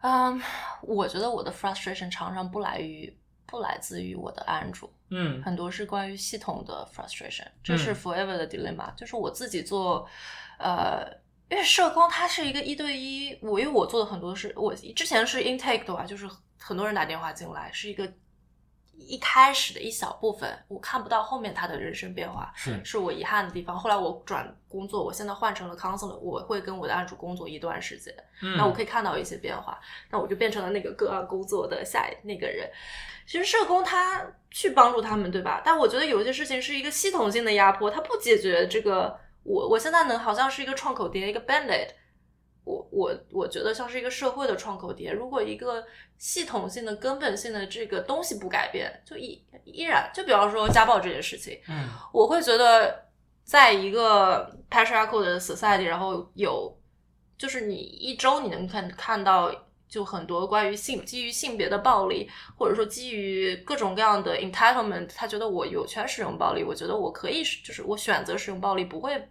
[0.00, 0.42] 嗯，
[0.82, 3.16] 我觉得我的 frustration 常常不来于。
[3.46, 10.08] 不来自于我的安主，嗯，很多是关于系统的 frustration，这是 forever 的 dilemma，嗯，就是我自己做，
[10.58, 11.06] 呃，
[11.50, 16.28] 因为社工它是一个一对一，我因为我做的很多是，我之前是 intake 的话，就是
[16.58, 18.12] 很多人打电话进来，是一个。
[18.96, 23.76] 一开始的一小部分，我看不到后面他的人生变化，是是我遗憾的地方。
[23.76, 29.80] 后来我转工作，我现在换成了 counselor，我会跟我的案主工作一段时间，嗯，那我可以看到一些变化，
[30.10, 32.70] 那我就变成了那个个案工作的下那个人。
[33.26, 35.60] 其实社工他去帮助他们，对吧？
[35.64, 39.18] 但我觉得有些事情是一个系统性的压迫，他不解决这个。
[39.44, 41.90] 我我现在能好像是一个创口碟，一个 band-aid。
[42.64, 45.84] 我我我觉得像是一个社会的创口碟，如果一个
[46.16, 53.04] 系统性的、根本性的这个东西不改变，就依依然就比方说家暴这件事情，嗯，我会觉得
[53.44, 56.74] 在一个 patriarchal 的 society，然后有
[57.36, 59.54] 就是你一周你能看看到
[59.86, 69.22] 就很多关于性基于性别的暴力，或者说基于各种各样的 entitlement，他觉得我有权使用暴力，我觉得我可以就是我选择使用暴力不会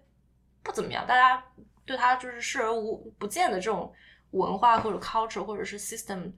[0.64, 1.44] 不怎么样，大家。
[1.86, 3.94] 对他就是视而无不见的这种
[4.32, 6.32] 文化或者 culture 或者是 system，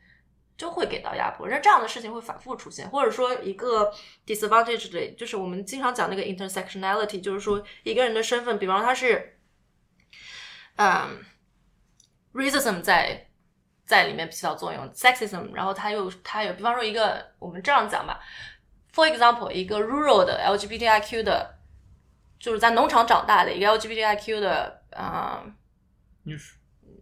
[0.57, 1.47] 就会给到压迫。
[1.47, 3.93] 那这样的事情会反复出现，或者说一个
[4.25, 9.37] disadvantage 的，就是我们经常讲那个 intersectionality，就是说一个人的身份，比方他是，
[10.77, 11.23] 嗯
[12.33, 13.27] ，racism 在
[13.85, 18.19] 在里面起到作用，sexism，然后他又他有，比方说一个我们这样讲吧
[18.95, 21.54] ，for example，一个 rural 的 LGBTIQ 的，
[22.39, 24.81] 就是在农场长大的一个 LGBTIQ 的。
[24.95, 25.53] 啊、呃、
[26.23, 26.55] 女士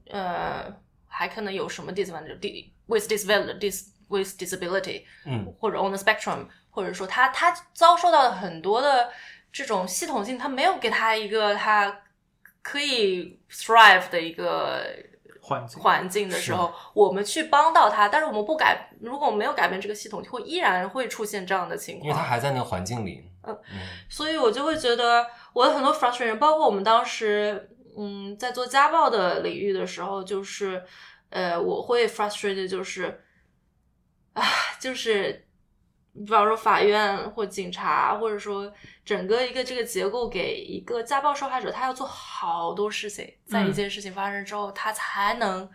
[0.09, 0.65] 呃，
[1.07, 9.11] 还可能有什么 disability，with disability，with disability，嗯，或者 on the spectrum，或者说他他遭受到了很多的
[9.51, 12.01] 这种系统性，他没有给他一个他
[12.63, 14.83] 可以 thrive 的一个
[15.43, 23.55] 环境环境的时候，我们去帮到他，但是我们不改，如果我们没有改变这个系统，会依然会出现这样的情况，因为他还在那个环境里，嗯，
[24.09, 27.69] 所以我就会觉得我有很多 frustration，包括我们当时。
[27.95, 30.83] 嗯，在做家暴的领域的时候，就是，
[31.29, 33.23] 呃，我会 frustrated，就是，
[34.33, 34.41] 啊，
[34.79, 35.45] 就是，
[36.13, 38.71] 比方说法院或警察，或者说
[39.03, 45.69] 整个一个这个结构，给一个家暴受害者，他要做好多事情，在一件事情发生之后，嗯、他才能。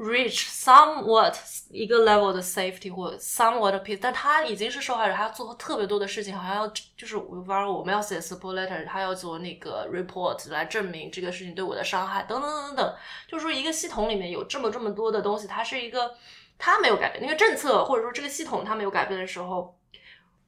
[0.00, 1.34] reach somewhat
[1.68, 12.94] 一个 level 的 safety 或 somewhat peace，但他已经是受害者，他要做特别多的事情，好像要就是，比方说我们要写 support letter，他要做那个 report 来证明这个事情对我的伤害，等等等等等，
[13.28, 16.14] 就是说一个系统里面有这么这么多的东西，它是一个
[16.60, 19.76] 他没有改变那个政策，或者说这个系统它没有改变的时候，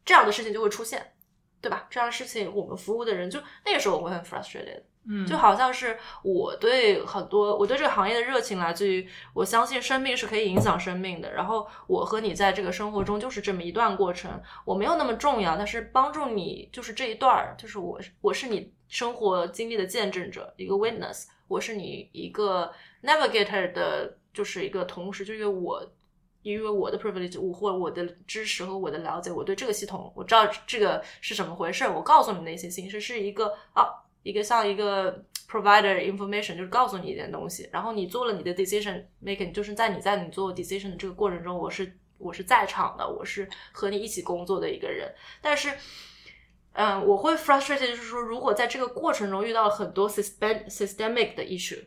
[0.05, 1.15] 这样的事情就会出现，
[1.61, 1.89] 对吧？
[1.91, 4.83] 这样的事情我们服务的人就那个时候我会很 frustrated。
[5.05, 22.73] 嗯，就好像是我对很多我对这个行业的热情来自于我相信生命是可以影响生命的，然后我和你在这个生活中就是这么一段过程，我没有那么重要，但是帮助你就是这一段儿，就是我我是你生活经历的见证者，一个 witness，我是你一个
[23.03, 25.85] navigator 的，就是一个同时，就因为我
[26.43, 33.99] 因为我的 privilege，我或我的知识和我的了解，我对这个系统我知道这个是怎么回事，我告诉你那些信息是一个啊。
[34.25, 45.13] 一个像一个 provider information，就是告诉你一点东西，然后你做了你的 decision making，就是在你在你做 decision 的这个过程中，我是我是在场的，我是和你一起工作的一个人。
[45.41, 45.73] 但是，
[46.75, 51.83] 嗯，我会 frustrated，就是说，如果在这个过程中遇到了很多 system systemic 的 issue，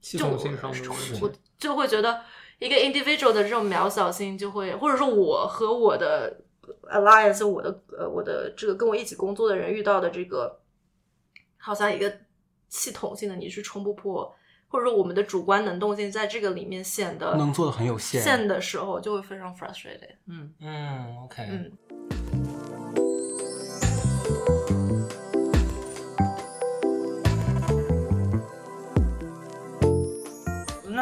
[0.00, 2.22] 系统性上的问题，我就会觉得
[2.62, 6.40] 一个 individual 的这种渺小性就会，或者说我和我的
[6.90, 10.58] alliance，我的呃我的这个跟我一起工作的人遇到的这个。
[11.64, 12.12] 好像一个
[12.68, 14.34] 系统性的你是冲不破，
[14.66, 20.16] 或者说我们的主观能动性在这个里面显得能做的很有限，限的时候就会非常 frustrated。
[20.26, 21.72] 嗯嗯，OK，嗯。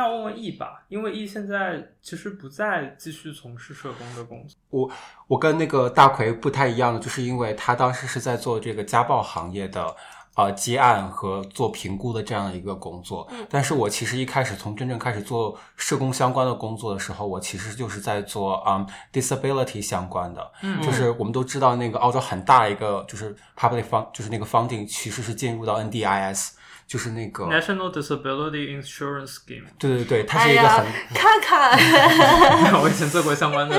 [0.01, 4.57] 那问问 E 吧，因为 E 现在其实不再继续从事社工的工作。
[4.71, 4.91] 我
[5.27, 9.95] 我跟那个大奎不太一样的，就是因为他当时是在做这个家暴行业的。
[10.37, 26.53] 呃，接案和做评估的这样的一个工作，嗯，但是我其实一开始从真正开始做社工相关的工作的时候，我其实就是在做嗯 disability 相关的，嗯，就是我们都知道那个澳洲很大一个就是 public fund，就是那个 funding 其实是进入到 NDIS。
[26.91, 31.79] 就是那个 National Disability Insurance Scheme，对对对，它是一个很、哎、看看，
[32.83, 33.77] 我以前做过相关的，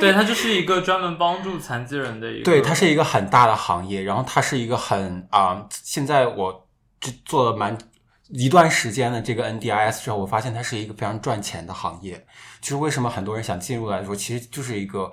[0.00, 6.66] 对，它就是一个专门帮助残疾人的一个，对，它是一个很大的行业，然后它是一个很啊、呃，现在我
[6.98, 7.76] 就做了蛮
[8.30, 12.26] 一段时间的这个 NDIS 之后，我发现它是一个非常赚钱的行业。
[12.62, 15.12] 就是为什么很多人想进入来说，其实就是一个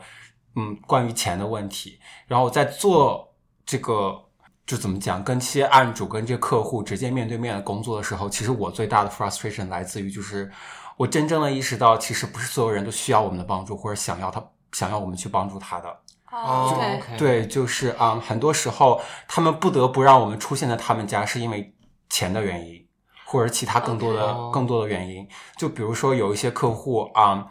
[0.55, 1.99] 嗯关于钱的问题。
[2.25, 4.22] 然后在做这个。
[4.65, 10.49] 就怎么讲，跟这些案主跟这些客户直接面对面的工作的时候，其实我最大的 frustration 来自于，就是
[10.95, 15.89] 我真正的意识到，其实不是所有人都需要我们的帮助，或者想要他想要我们去帮助他的。
[16.31, 17.17] 哦、oh, okay.
[17.17, 21.75] 对，就是啊、嗯，很多时候他们不得不让我们出现在他们家，是因为
[22.09, 22.87] 钱的原因，
[23.25, 24.51] 或者其他更多的、okay.
[24.51, 25.27] 更多的原因。
[25.57, 27.33] 就比如说有一些客户啊。
[27.33, 27.47] 嗯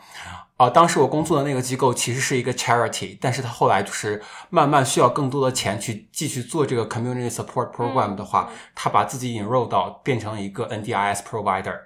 [0.62, 11.76] 啊，当时我工作的那个机构其实是一个 charity，但是他后来就是慢慢需要更多的钱去继续做这个 community support program 的话，他把自己 enroll 到变成一个 NDIS provider，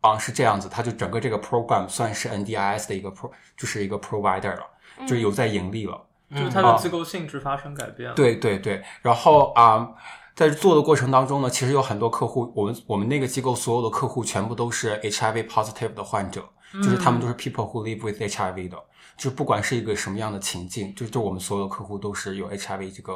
[0.00, 4.62] 啊，是这样子，他就整个这个 program 算是 NDIS 的一个 pro，就是一个 provider 了，
[5.02, 5.96] 就是有在盈利了，
[6.34, 8.16] 就是他的机构性质发生改变了。
[8.16, 9.88] 对对对，然后啊，
[10.34, 16.44] 在做的过程当中呢，其实有很多客户，我们我们那个机构所有的客户全部都是 HIV positive 的患者。
[16.72, 18.84] 就是他们都是 people who live with HIV 的，
[19.16, 23.14] 就不管是一个什么样的情境，就就我们所有的客户都是有 HIV 这个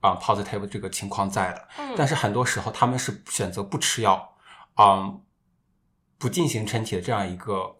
[0.00, 1.68] 啊、uh, positive 这个情况在的。
[1.96, 4.36] 但是很多时候他们是选择不吃药，
[4.76, 5.16] 嗯、um,，
[6.18, 7.76] 不进行身体的这样一个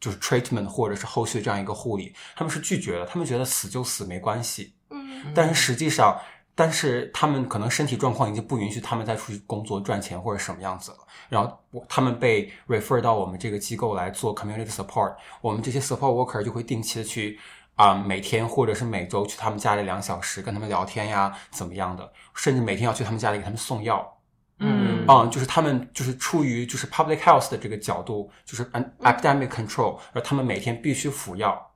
[0.00, 4.74] 就是 treatment 或者是后续这样一个护理，他们是拒绝的，他们觉得死就死没关系。
[4.90, 6.20] 嗯，但是实际上。
[6.58, 11.56] 但是他们可能身体状况已经不允许他们再出去工作赚钱或者什么样子了，然后
[11.88, 17.38] 他们被 refer 到我们这个机构来做 community support，我们这些 support worker 就会定期的去
[17.76, 24.18] 啊、呃、每天或者是每周去他们家里两小时跟他们聊天呀怎么样的，甚至每天要去他们家里给他们送药，
[24.58, 25.04] 嗯。
[25.10, 31.67] 嗯，就是他们就是出于就是 public health 的这个角度，就是 an epidemic control，而他们每天必须服药。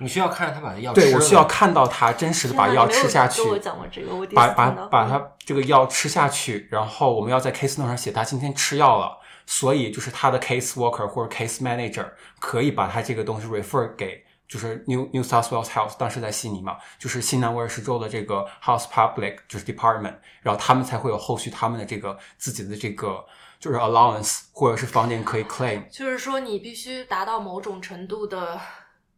[0.00, 3.42] 你需要看着他把药吃了，对，我需要看到他真实的把药吃下去，
[4.32, 12.06] 把把把他这个药吃下去，然后我们要在 case note 上写他今天吃药了，所以就是他的 case worker 或者 case manager
[12.38, 23.24] 可以把他这个东西 refer 给就是 New New South Wales Health，当时在悉尼嘛，就是新南威尔士州的这个 House Public 就是 department，然后他们才会有后续他们的这个自己的这个
[23.58, 28.60] 就是 allowance 或者是 funding 可以 claim，就是说你必须达到某种程度的。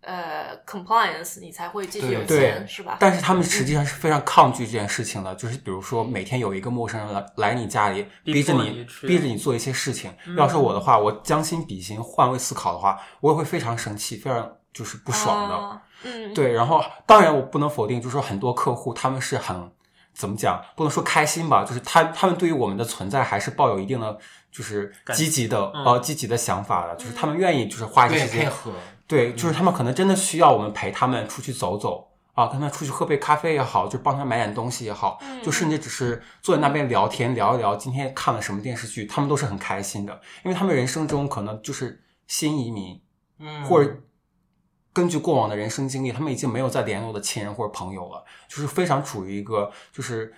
[0.03, 2.97] 呃，compliance，你才会继续有钱，是吧？
[2.99, 10.11] 但是他们实际上是非常抗拒这件事情的，就是比如说每天有一个陌生人来来你家里，逼着你逼着你做一些事情。
[10.27, 15.55] 嗯、要是我的话，我将心比心，换位思考的话，我也会非常生气，非常就是不爽的。
[15.55, 16.51] 啊、嗯，对。
[16.51, 19.71] 然后，当然我不能否定，就是说很多客户他们是很
[20.15, 24.19] 怎么讲，不能说开心吧，就是他他们对于我们的存在还是抱有一定的，
[24.51, 28.45] 就是积极的、嗯、呃积极的想法的，就是他们愿意就是花一些时间。
[28.45, 28.73] 配合。
[29.11, 43.03] 对，就是他们可能真的需要我们陪他们出去走走啊，跟他出去喝杯咖啡也好，就帮他买点东西也好，就甚至只是坐在那边聊天聊一聊今天看了什么电视剧，他们都是很开心的，因为他们人生中可能就是新移民，
[43.41, 43.97] 嗯，或者
[44.93, 50.33] 根据过往的人生经历，他们已经没有再联络的亲人或者朋友了，就是非常处于一个就是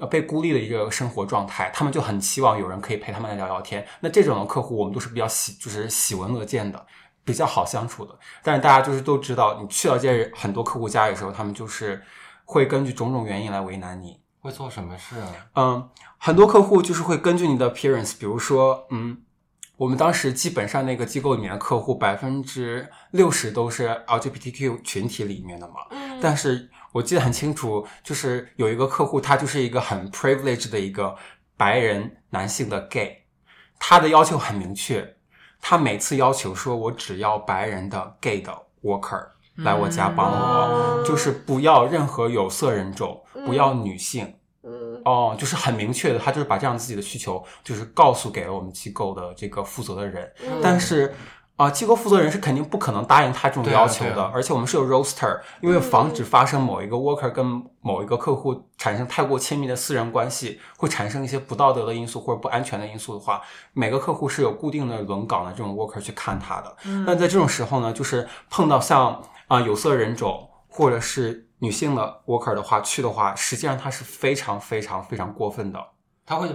[0.00, 3.86] 呃被孤立的一个生活状态，他们就很期望有人可以陪他们来聊聊天。
[4.00, 6.84] 那这种的客户，我们都是比较喜，就是喜闻乐见的。
[7.24, 12.02] 比较好相处的，但是大家就是都知道，你去到这些很多客户家里的时候，他们就是
[12.44, 14.20] 会根据种种原因来为难你。
[14.40, 15.34] 会做什么事啊？
[15.56, 19.18] 嗯，很多客户就是会根据你的 appearance，比如说，嗯，
[19.76, 25.74] 我们当时基本上那个机构里面的客户百分之六十都是 LGBTQ 群体里面的嘛。
[25.90, 26.18] 嗯。
[26.22, 31.14] 但是我记得很清楚，就是有一个客户，他就是一个很 privileged 的一个
[31.58, 33.24] 白人男性的 gay，
[33.78, 35.16] 他的要求很明确。
[35.60, 38.52] 他每次要求说，我只要白人的 gay 的
[38.82, 51.14] worker 来我家帮我，嗯、就是不要任何有色人种，嗯、不要女性，嗯、哦，就是很明确的，他就是把这样自己的需求就是告诉给了我们机构的这个负责的人，嗯、但是。
[51.60, 63.42] 啊，机构负责人是肯定不可能答应他这种要求的，而且我们是有 roster，因为防止发生某一个 worker 跟某一个客户产生太过亲密的私人关系，会产生一些不道德的因素或者不安全的因素的话，
[63.74, 66.74] 每个客户是有固定的轮岗的这种 worker 去看他的。
[67.04, 75.78] 那在这种时候呢，就是碰到像啊有色人种或者是女性的 worker 的话，去的话，实际上他是非常非常非常过分的，
[76.24, 76.48] 他会。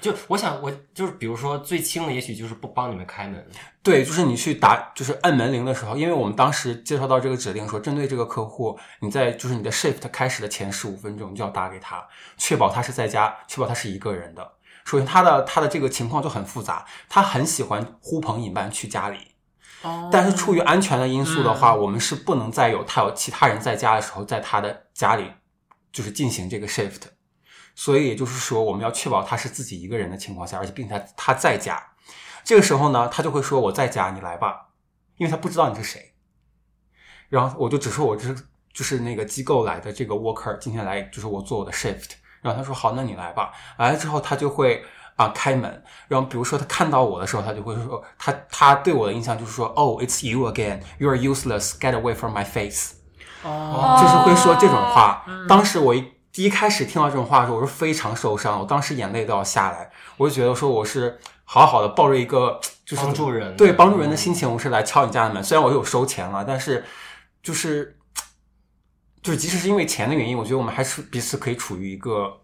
[0.00, 3.46] 就我想，我就是比如说最轻的，也许就是不帮你们开门。
[3.82, 14.52] 对，就是你去打，就是按门铃的时候，因为我们当时接收到这个指令说，针对这个客户，你在就是你的 shift 开始的前十五分钟，就要打给他，确保他是在家，确保他是一个人的。
[14.84, 19.18] 首先，他的他的这个情况就很复杂，他很喜欢呼朋引伴去家里，
[19.82, 25.30] 哦，但是出于安全的因素的话，嗯，我们是不能再有他有其他人在家的时候，在他的家里
[25.92, 27.02] 就是进行这个 shift。
[27.80, 31.82] 所以也就是说，我们要确保他是自己一个人的情况下，而且并且他他在家。
[32.44, 34.68] 这个时候呢，他就会说：“我在家，你来吧。”
[35.16, 36.12] 因为他不知道你是谁。
[37.30, 38.36] 然后我就只说：“我是
[38.74, 42.10] 就是那个机构来的这个 worker，今天来就是我做我的 shift。”
[42.42, 44.84] 然后他说：“好，那你来吧。”来了之后，他就会
[45.16, 45.82] 啊开门。
[46.06, 50.82] 然后比如说他看到我的时候，他就会说：“他他对我的印象就是说，Oh, it's you again.
[50.98, 51.78] You are useless.
[51.78, 52.90] Get away from my face。”
[53.42, 55.24] 哦，就是会说这种话。
[55.48, 56.19] 当时我一。
[56.32, 59.90] 第一开始听到这种话的时候，我是非常受伤，我当时眼泪都要下来。
[60.16, 65.42] 我就觉得说，我是好好的抱着一个就是帮助人，对帮助人的心情，我是来敲你家的门。
[65.42, 66.84] 虽然我有收钱了，但是
[67.42, 67.98] 就是
[69.22, 72.40] 就是，即使是因为钱的原因，我觉得我们还是彼此可以处于一个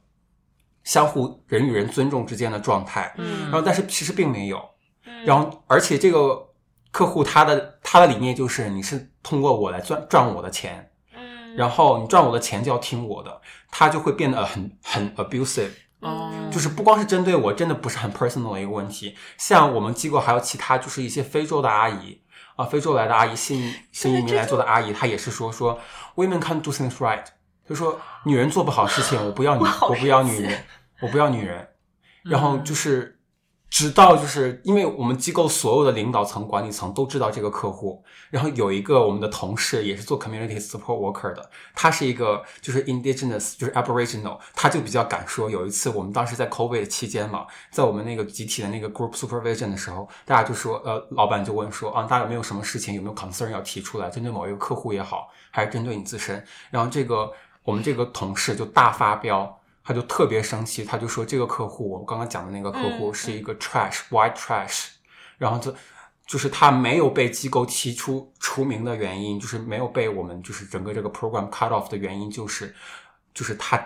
[0.82, 3.14] 相互人与人尊重之间的状态。
[3.18, 4.61] 嗯，然后但是其实并没有。
[5.24, 6.49] 然后而且这个
[6.91, 10.91] 客户他的他的理念就是，你是通过我来赚赚我的钱。
[11.57, 13.41] 然后你赚我的钱就要听我的，
[13.71, 19.17] 他就会变得很很 abusive，嗯，就是不光是针对我，真的不是很 personal 的一个问题。
[19.39, 22.21] 像我们机构还有其他，就是一些非洲的阿姨
[22.57, 25.81] 啊，非洲来的阿姨，新新移民来做的阿姨，她也是说说
[26.15, 27.25] women can't do things right，
[27.69, 30.65] 就说女人做不好事情，我不要女， 我不要女人，
[31.01, 31.69] 我不要女人，
[32.23, 33.16] 然后就是。
[33.69, 45.51] 直到就是因为我们机构所有的领导层、管理层都知道这个客户，然后有一个我们的同事也是做 community support worker 的，他是一个就是 indigenous，就是 aboriginal，他就比较敢说。
[45.51, 56.43] 有一次我们当时在 COVID 期间嘛，在我们那个集体的那个 group supervision 的时候，大家就说，呃，老板就问说，啊，大家有没有什么事情，有没有 concern 要提出来，针对某一个客户也好，还是针对你自身？
[56.71, 57.31] 然后这个
[57.64, 59.61] 我们这个同事就大发飙。
[59.87, 64.89] 他就特别生气，他就说这个客户，我刚刚讲的那个客户是一个 trash，white trash，
[65.39, 65.72] 然后就
[66.26, 72.74] 就是他没有被机构提出除名的原因，就是没有被我们就是整个这个 program cut off 的原因，就是
[73.32, 73.76] 就是他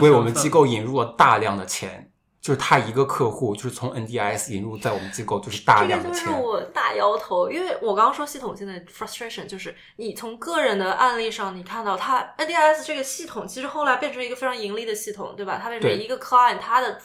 [0.00, 2.11] 为我们机构引入了大量的钱。
[2.42, 6.24] 就是他一个客户，就是从 NDIS 引入在我们机构，就是大量的钱。
[6.24, 15.60] 这个就是我大摇头，因为我刚刚说系统性的 frustration，就是你从个人的案例上，你看到他 NDIS 这个系统，其实后来变成一个非常盈利的系统，对吧？
[15.62, 17.00] 它变成一个 client，他的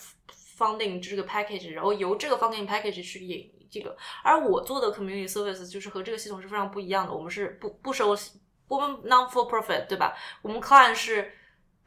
[0.57, 3.95] funding 这个 package，然后由这个 funding package 去引这个。
[4.23, 8.17] 而我做的 community service 就是和这个系统是非常不一样的，我们是不不收，
[8.67, 10.15] 我们 non for profit，对吧？
[10.41, 11.31] 我们 client 是。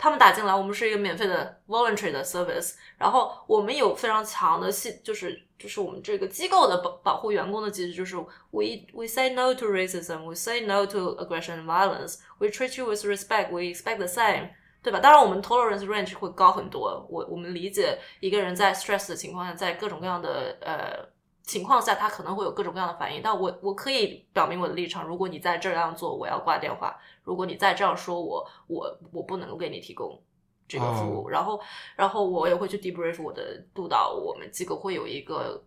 [0.03, 8.17] 他们打进来，我们是一个免费的 voluntary 的 service，然后我们有非常强的系，就是就是我们这个机构的保保护员工的机制，就是
[8.51, 13.05] we we say no to racism，we say no to aggression and violence，we treat you with
[13.05, 14.49] respect，we expect the same，
[14.83, 14.99] 对吧？
[15.01, 17.07] 当然，我们 tolerance range 会高很多。
[17.11, 21.20] 我我们理解一个人在 stress 的情况下，在各种各样的呃。
[21.51, 23.21] 情况下，他可能会有各种各样的反应。
[23.23, 26.95] 但我我可以表明我的立场，如果你再这样做，我要挂电话；
[27.25, 30.23] 如果你再这样说我，我我不能给你提供
[30.69, 31.23] 这个服务。
[31.23, 31.33] Oh.
[31.33, 31.61] 然后
[31.97, 35.65] 然后我也会去 debrief 我的督导，我们机构会有一个。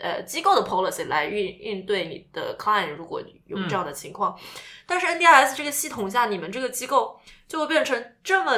[0.00, 7.18] 呃，机构的 policy 来应应对你的 client，如果有这样的情况，嗯、但是 NDIS 这个系统下，你们这个机构
[7.48, 8.52] 就会变成这么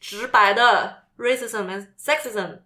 [0.00, 2.60] 直白的 racism and sexism，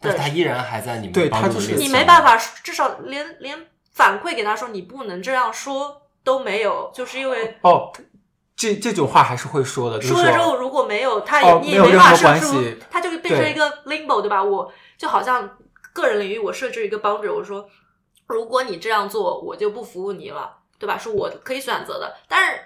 [0.00, 3.58] 但是他依然还在你们对他就是你没办法，至少连连
[3.92, 7.92] 反馈给他说你不能这样说都没有，就是因为哦，
[8.54, 14.42] 这这种话还是会说的，就是、说，说了之后如果没有，他也、哦、你也没办法设出，他就会变成一个 limbo，对，对吧？
[14.42, 15.48] 我就好像。
[15.96, 17.66] 个人领域，我设置一个 boundary，我说，
[18.26, 20.98] 如果你这样做，我就不服务你了，对吧？
[20.98, 22.14] 是我可以选择的。
[22.28, 22.60] 但是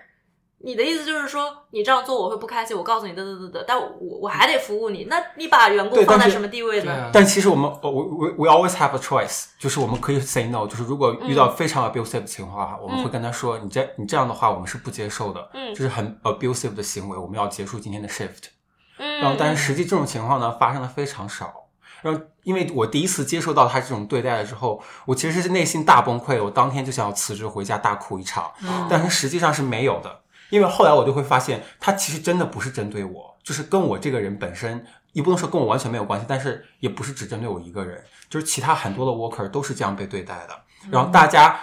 [0.62, 2.76] 你的意思就是说，你这样做我会不开心。
[2.76, 5.04] 我告诉你，得得得得，但我我还得服务你。
[5.04, 6.92] 那你把员工放在什么地位呢？
[7.04, 18.50] 但，但其实我们，我我 we always have a choice，就是我们可以 say no，就是如果遇到非常 abusive 的情况的话，嗯、我们会跟他说，你这你这样的话，我们是不接受的，嗯，就是很 abusive 的行为，我们要结束今天的 shift。
[18.98, 21.54] 嗯，然后但是实际这种情况呢，发生的非常少。
[22.02, 28.50] 然后，因为我第一次接受到他这种对待了之后，我其实是内心大崩溃，我当天就想要辞职回家大哭一场。
[28.62, 30.20] 嗯，但是实际上是没有的，
[30.50, 40.54] 因为后来我就会发现，他其实真的不是针对我，就是跟我这个人本身，也不能说跟我完全没有关系，但是也不是只针对我一个人，就是其他很多的 worker 都是这样被对待的。
[40.90, 41.58] 然后大家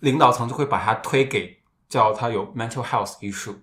[0.00, 1.58] 领导层就会把他推给
[1.88, 3.56] 叫他有 mental health issue，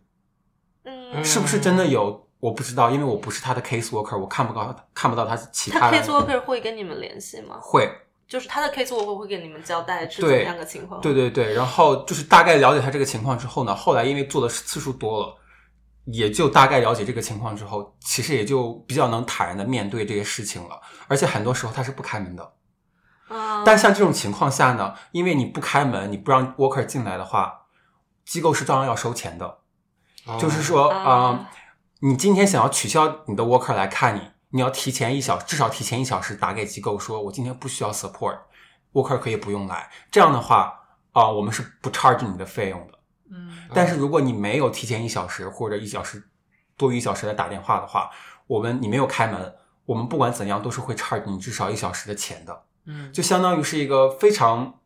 [0.84, 2.24] 嗯，是不是真的有？
[2.41, 5.89] 我不知道，因为我不是他的 case worker，我看不到看不到他其他。
[5.89, 7.57] 他 case worker 会跟你们联系吗？
[7.59, 7.89] 会，
[8.28, 10.99] 就是他的 case worker 会给你们交代是怎么样的情况。
[11.01, 15.36] 对对对，然后就是大概了解他这个情况之后呢，后来因为做的次数多了，
[16.05, 20.82] 也就大概了解这个情况之后，其实也就比较能坦然的面对这些事情了。
[21.07, 22.53] 而且很多时候他是不开门的。
[23.30, 23.63] 嗯。
[23.65, 27.65] 但像这种情况下呢，因为你不开门，你不让 worker 进来的话，
[28.26, 29.59] 机构是照样要收钱的。
[30.28, 31.45] 嗯、就是说嗯
[31.99, 34.21] 你今天想要取消你的 worker 来看你，
[34.55, 39.91] 你要提前一小，至少提前一小时打给机构说，我今天不需要 support，worker 可以不用来。
[40.09, 40.79] 这样的话，
[41.11, 42.97] 啊、呃，我们是不 charge 你的费用的。
[43.29, 43.51] 嗯。
[43.73, 46.23] 但是如果你没有提前一小时或者一小时
[46.77, 48.09] 多于一小时来打电话的话，
[48.47, 52.63] 我们你没有开门，我们不管怎样都是会 charge 你至少一小时的钱的。
[52.85, 53.11] 嗯。
[53.11, 54.79] 就相当于是一个非常。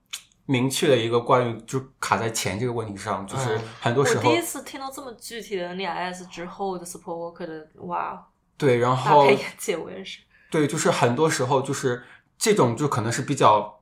[0.45, 4.28] 明确的一个关于就卡在钱这个问题上，就是很多时候。
[4.28, 8.26] 我第一次听到这么具体的 NDIS 之后的 support worker 的哇。
[8.60, 9.24] 对，然后。
[9.24, 10.20] 大开眼界，我也是。
[10.51, 12.03] 对，就是很多时候就是
[12.38, 13.82] 这种就可能是比较，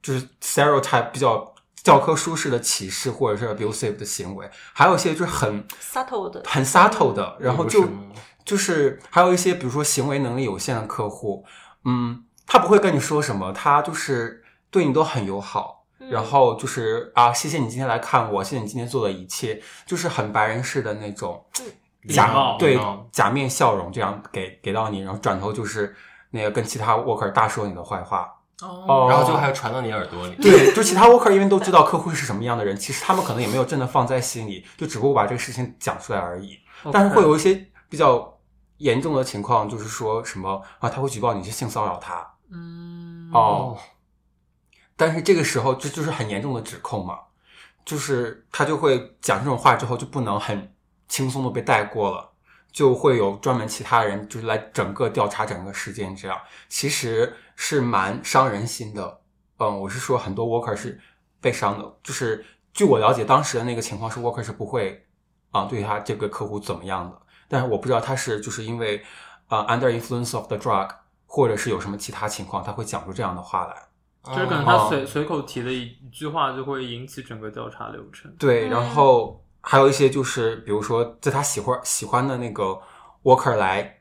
[0.00, 7.86] 就是 stereotype 比较教科书式的歧视或者是 abusive 的行为，还有一些就是很 subtle 的，很 subtle 的，然后就
[8.44, 11.44] 就是还有一些比如说行为能力有限的客户，
[11.84, 14.38] 嗯，他不会跟你说什么，他就是。
[14.72, 21.44] 对你都很友好，然后就是啊，谢谢你今天来看我，谢谢你今天做的一切，就是很白人式的那种
[22.08, 22.78] 假对
[23.12, 25.94] 假面笑容，这样给给到你，然后转头就是
[26.30, 28.36] 那个跟其他 worker 大说你的坏话。
[28.62, 30.34] 哦，然后就还要传到你耳朵里。
[30.36, 36.58] 对，就其他 worker 因为都知道客户是什么样的人，其实他们可能也没有真的放在心里，就只不过把这个事情讲出来而已。
[36.92, 38.38] 但是会有一些比较
[38.76, 43.30] 严重的情况，就是说什么啊，他会举报你去性骚扰他，嗯。
[43.32, 43.78] 哦。
[44.94, 47.18] 但是这个时候，这就是很严重的指控嘛，
[47.86, 50.70] 就是他就会讲这种话之后，就不能很
[51.10, 52.30] 轻松的被带过了，
[52.72, 59.20] 就会有专门其他人就是来整个调查整个事件，这样其实是蛮伤人心的。
[59.58, 60.98] 嗯，我是说很多 worker 是
[61.40, 62.42] 被伤的，就是
[62.72, 65.04] 据我了解，当时的那个情况是 worker 是不会
[65.50, 69.02] 啊对他这个客户怎么样的，但是我不知道他是就是因为
[69.48, 70.88] 啊 under influence of the drug，
[71.26, 73.76] 或者是有什么其他情况，他会讲出这样的话来。
[74.22, 78.30] 就是可能他随随口提的一一句话就会引起整个调查流程。
[78.38, 82.80] 对，然后还有一些就是，比如说在他喜欢喜欢的那个
[83.22, 83.98] worker 来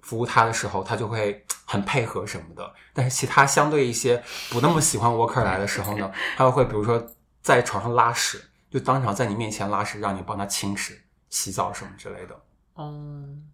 [0.00, 2.74] 服务他的时候，他就会很配合什么的。
[2.92, 7.06] 但是其他相对一些不那么喜欢 worker 来的时候呢，他会比如说
[7.42, 11.00] 在床上拉屎，就当场在你面前拉屎，让你帮他清屎、
[11.30, 12.40] 洗澡什么之类的。
[12.76, 13.48] 嗯。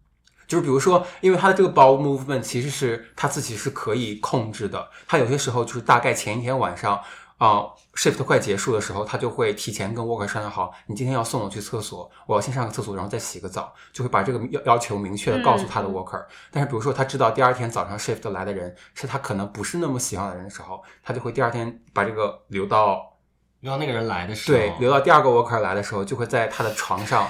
[0.49, 4.91] 就是比如说，因为他的这个 bowel movement 其实是他自己是可以控制的。
[5.07, 7.03] 他有些时候就是大概前一天晚上啊、
[7.45, 16.21] 呃、shift 快结束的时候，他就会提前跟 worker 商量好，你今天要送我去厕所，我要先上个厕所，然后再洗个澡，就会把这个要要求明确的告诉他的 worker。
[16.21, 23.19] 嗯、但是比如说他知道第二天早上 shift 来的人是他可能不是那么喜欢的人的时候，他就会第二天把这个留到
[23.59, 27.29] 留到那个人来的时候，对，留到第二个 worker 来的时候，就会在他的床上。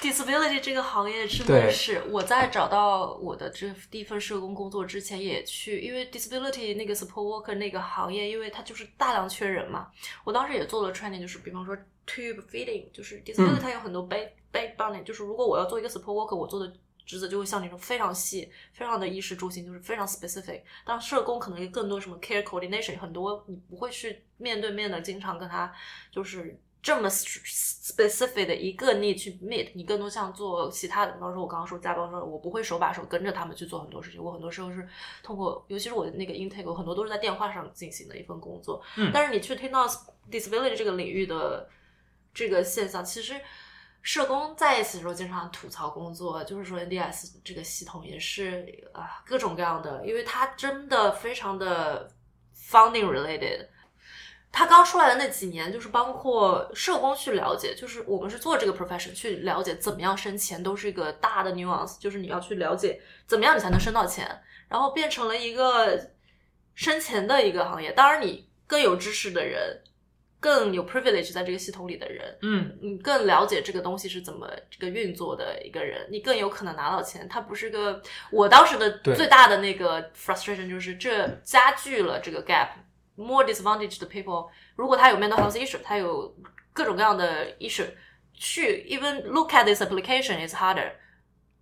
[0.00, 9.90] Disability 这个行业真的是我在找到我的这第一份社工工作之前也去，因为 disability 那个 support worker 那个行业，因为它就是大量缺人嘛。
[10.24, 11.76] 我当时也做了 training，就是比方说
[12.06, 16.72] tube feeding，就是 disability 它有很多 back backbone，就是如果我要做一个 support worker，我做的
[17.04, 20.62] 职责就会像那种非常细、非常的衣食住行，就是非常 specific。
[20.86, 25.74] 当社工可能更多什么 care coordination，很多你不会去面对面的经常跟他
[26.12, 26.58] 就是。
[26.88, 34.88] 这么 specific 的一个 need 去 meet，你更多像做其他的，比方说我刚刚说加班说，我不会手把手跟着他们去做很多事情，我很多时候是
[35.22, 38.82] 通过，尤其是我的那个 intake，我很多都是在电话上进行的一份工作。
[38.96, 39.86] 嗯，但是你去听到
[40.30, 41.68] disability 这个领域的
[42.32, 43.38] 这个现象，其实
[44.00, 52.10] 社工在一起的时候经常吐槽工作，就是说 NDIS 这个系统也是啊各种各样的，因为它真的非常的
[52.56, 53.66] funding related。
[54.50, 64.26] 他刚出来的那几年，就是包括社工去了解，就是我们是做这个 profession 去了解怎么样升钱，都是一个大的 nuance，就是你要去了解怎么样你才能升到钱，
[64.68, 66.10] 然后变成了一个
[66.74, 67.92] 升钱的一个行业。
[67.92, 69.80] 当然，你更有知识的人，
[70.40, 77.28] 更有 privilege 在这个系统里的人，嗯，你更了解这个东西是怎么这个运作的一个人，你更有可能拿到钱。
[77.28, 82.70] 它不是个，我当时的最大的那个 frustration 就是这加剧了这个 gap。
[83.20, 86.32] More disadvantaged people，如果他有 mental health issue，他有
[86.72, 87.84] 各种各样的 issue，
[88.32, 90.92] 去 even look at this application is harder。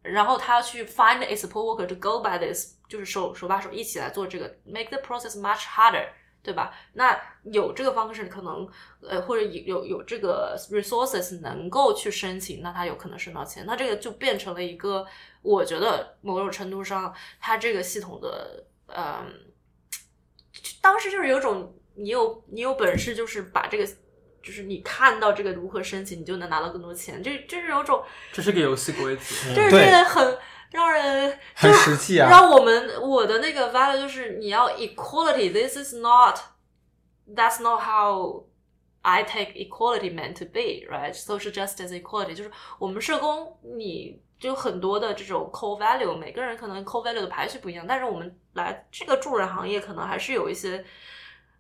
[0.02, 6.06] 然后他要去 find a support worker to go by this，就是手手把手一起来做这个，make the process much harder，
[6.42, 6.74] 对吧？
[6.92, 8.68] 那有这个方式，可能
[9.00, 13.64] 呃或者有有有这个 resources 能够去申请，那他有可能升到钱。
[13.64, 15.06] 那这个就变成了一个，
[15.40, 19.54] 我觉得某种程度上，他这个系统的嗯。
[20.80, 23.86] 当时就是有种你有你有本事，就是把这个，
[24.42, 27.22] 就是你看到这个如何申请，你就能拿到更多钱。
[27.22, 28.02] 这这是有种，
[28.32, 30.38] 这是个游戏规则，这是这个很
[30.72, 32.28] 让人很实际啊。
[32.28, 38.46] 让我们我的那个 value 就是你要 equality，this is not，that's not how
[39.02, 44.24] I take equality meant to be，right？Social justice equality 就是我们社工你。
[44.38, 50.84] 就很多的这种 core value，每个人可能 core value 的排序不一样，但是我们来这个助人行业，可能还是有一些，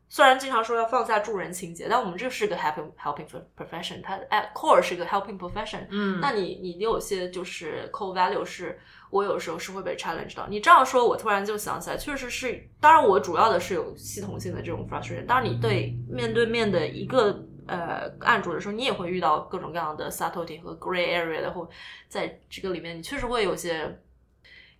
[0.08, 5.86] 虽然经常说要放下助人情节，但我们这是个 helping helping profession，它 at core 是个 helping profession。
[5.90, 8.78] 嗯，那你你有些就是 core value 是，
[9.10, 10.46] 我有时候是会被 challenge 到。
[10.48, 15.24] 你这样说，我突然就想起来，确实是，当然我主要的是有系统性的这种 frustration。
[15.24, 17.42] 当然，你对面对面的一个。
[17.66, 21.68] 呃，案主的时候，你也会遇到各种各样的 subtlety 和 gray area，的，或
[22.08, 23.98] 在这个里面，你确实会有些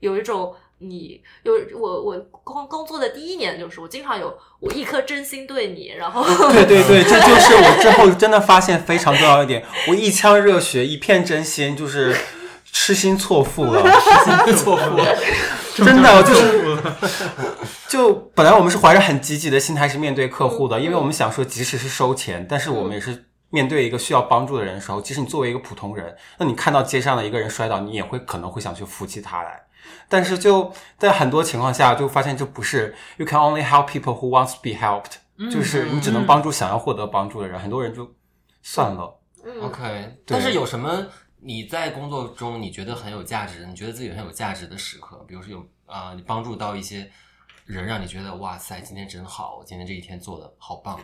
[0.01, 6.23] 有一种你有我我工工作的第一年，就是我经常有我一颗真心对你，然后
[6.53, 12.15] 对 对对，这 就是我之后真的发现非常重要一点，我一腔热血，一片真心，就是
[12.79, 13.83] 痴心错付了，
[14.45, 15.17] 痴心错付了。
[15.75, 16.77] 真的就是，
[17.89, 29.63] 就本来我们是怀着很积极的心态去面对客户的，因为我们想说，即使是收钱，但是我们也是面对一个需要帮助的人的时候，即使你作为一个普通人，那你看到街上的一个人摔倒，你也会可能会想去扶起他来。
[30.07, 35.17] 但是就在很多情况下，就发现这不是 you can only help people who wants to be helped，
[35.51, 38.07] 就是你只能帮助想要获得帮助的人，很多人就
[38.63, 39.19] 算了。
[39.63, 41.07] OK，但是有什么？
[41.47, 47.09] 你在工作中你觉得很有价值，你觉得自己很有价值的时刻，比如说有啊、你帮助到一些
[47.65, 50.99] 人，让你觉得哇塞，今天真好，我今天这一天做的好棒。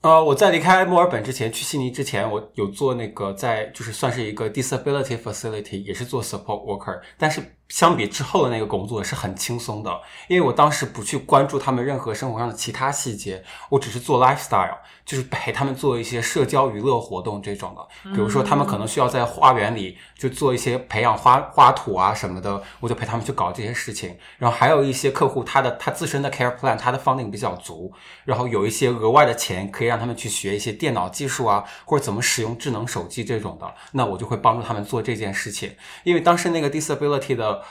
[0.00, 7.42] 呃，我在离开墨尔本之前，去悉尼之前，我有做那个在就是算是一个 disability facility，也是做 support worker，但是。
[7.68, 18.12] 相比之后的那个工作是很轻松的，因为我当时不去关注他们任何生活上的其他细节，我只是做 lifestyle，就是陪他们做一些社交娱乐活动这种的。
[18.12, 24.16] 比如说他们可能需要在花园里就做一些培养花花土啊什么的，我就陪他们去搞这些事情。
[24.38, 27.92] 然后还有一些客户，他的他自身的 care plan，他的 funding 比较足，
[28.24, 35.74] 然后有一些额外的钱可以让他们去学一些电脑技术啊，或者怎么使用智能手机这种的，那我就会帮助他们做这件事情。
[36.04, 37.63] 因为当时那个 disability 的。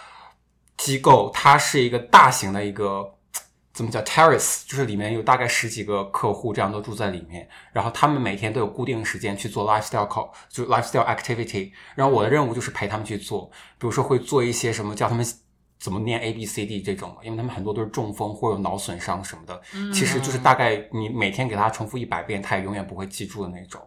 [0.84, 3.10] 机构它是一个大型的一个
[3.72, 15.26] 怎么叫 terrace，就是里面有大概十几个客户这样都住在里面，然后他们每天都有固定时间去做 lifestyle call，就 lifestyle activity，然后我的任务就是陪他们去做，比如说会做一些什么，教他们
[15.80, 19.62] 怎么念 A B C D 这种，因为他们很多都是中风或者脑损伤什么的，
[19.94, 23.82] 其实就是大概你每天给他重复一百遍，他也永远不会记住的那种。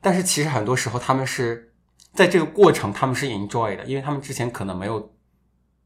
[0.00, 1.72] 但是其实很多时候他们是
[2.14, 5.12] 在这个过程他们是 enjoy 的，因为他们之前可能没有。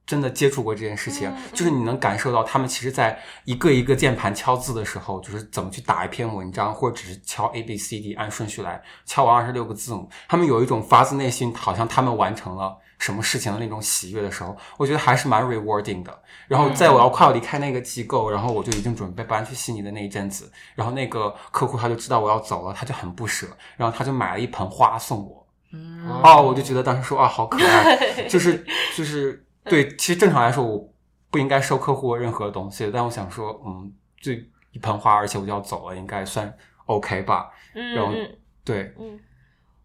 [0.05, 16.20] 真的接触过这件事情，就是你能感受到他们其实，在一个一个键盘敲字的时候，就是怎么去打一篇文章，或者只是敲 A B C D 按顺序来敲完二十六个字母，他们有一种发自内心，好像他们完成了什么事情的那种喜悦的时候，我觉得还是蛮 rewarding 的。
[16.48, 23.46] 然后在我要快要离开那个机构，然后我就已经准备搬去悉尼的那一阵子，然后那个客户他就知道我要走了，他就很不舍，
[23.76, 25.46] 然后他就买了一盆花送我。
[25.72, 29.46] 嗯，哦，我就觉得当时说啊，好可爱，就是就是。
[29.64, 30.92] 对，其实正常来说，我
[31.30, 34.32] 不应该收客户任何东西，但我想说，嗯，这
[34.72, 36.52] 一盆花，而且我就要走了，应该算
[36.86, 37.50] OK 吧？
[37.74, 39.20] 嗯，然后嗯对，嗯，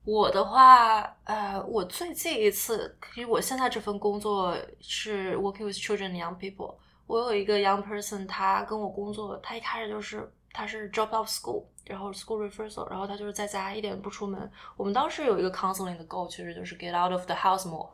[0.03, 6.75] 我的话，呃，我最近一次，因为我现在这份工作是 working with children and young people，
[7.05, 11.65] 我有一个 young person，他跟我工作，他一开始就是他是 drop out of school。
[11.87, 14.49] 然后 school reversal，然后他就是在家一点不出门。
[14.75, 17.89] 我们当时有一个 counseling 的 goal，其实就是 get out of the house more。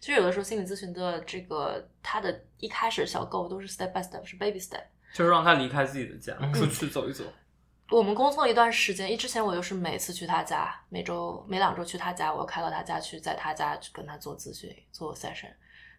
[0.00, 4.82] 其实有的时候心理咨询的这个他的一开始小 goal 都是 step by step，是 baby step，
[5.14, 7.24] 就是让他离开自己的家，嗯、出去走一走。
[7.90, 15.50] 我们工作了一段时间，一之前我就是每次去他家，每周每两周去他家，我开到他家去，在他家去跟他做咨询，做 session。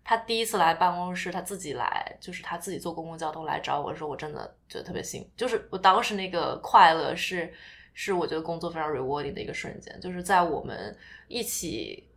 [0.03, 7.53] 他第一次来办公室，他自己来，就是他自己坐公共交通来找我，的时候我真的觉得特别幸运，就是我当时那个快乐是，
[7.93, 10.97] 是我觉得工作非常 rewarding 的一个瞬间，就是在我们
[11.27, 12.07] 一起，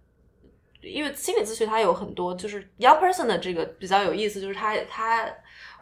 [0.80, 5.33] 因为心理咨询它有很多，就是 young person 的这个比较有意思，就是他他。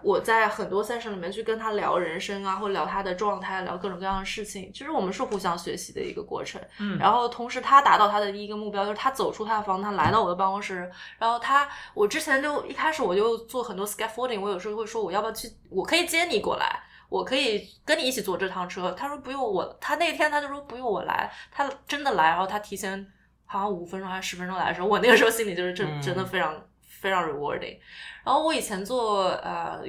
[0.03, 4.71] 我在很多 session 里面去跟他聊人生啊，或聊他的状态，聊各种各样的事情。
[4.73, 6.61] 其实我们是互相学习的一个过程。
[6.79, 10.91] 嗯，然后同时他达到他的第一个目标，就是他走出他的房，他来到我的办公室。
[11.19, 18.91] 然后他，我之前就一开始我就做很多 scaffolding，我有时候会说我要不要去，我可以接你过来，我可以跟你一起坐这趟车。
[18.93, 23.07] 他说不用我，他那天他就说不用我来，他真的来，然后他提前
[23.45, 26.55] 好像五分钟还是十分钟来的时候，我那个时候心里就是真真的非常。
[27.01, 27.79] 非常 rewarding，
[28.25, 29.83] 然后我以前做呃，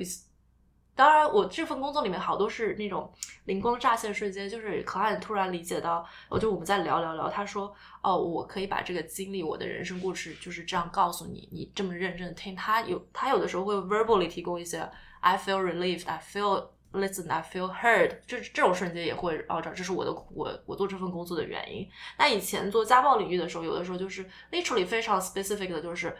[0.94, 3.12] 当然我这份工作里面好多是那种
[3.46, 14.88] 灵光乍现瞬间，就是 client 突然理解到，我就我们在聊聊聊，他说哦，我可以把这个经历我的人生故事就是这样告诉你，你这么认真听，他有他有的时候会 verbally 提供一些
[15.22, 21.90] I feel relieved, I feel listened, I feel heard，就是这种瞬间也会哦，这这是我的我我做这份工作的原因。
[22.20, 26.16] 那以前做家暴领域的时候，有的时候就是 literally 非常 specific 的，就是。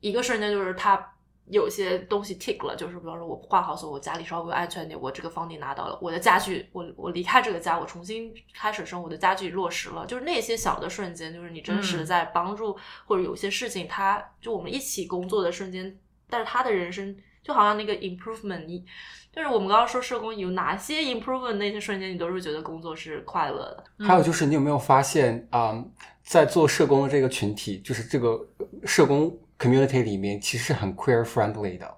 [0.00, 1.12] 一个瞬间就是他
[1.48, 12.76] 有些东西 tick 了，就是比方说我换好所，我家里稍微安全点，我这个房顶拿到了，我的家具，我我离开这个家，我重新开始生活，我的家具落实了，就是那些小的瞬间，就是你真实的在帮助，嗯、
[13.06, 15.96] 或者有些事情他，他就我们一起工作的瞬间，
[16.28, 18.84] 但是他的人生就好像那个 improvement，你
[19.32, 23.84] 就是我们刚刚说社工有哪些 improvement 那些瞬间，你都是觉得工作是快乐的。
[24.04, 25.92] 还有就是你有没有发现啊、嗯，
[26.24, 28.44] 在做社工的这个群体，就是这个
[28.84, 29.38] 社工。
[29.58, 31.96] Community 里面其实很 queer friendly 的，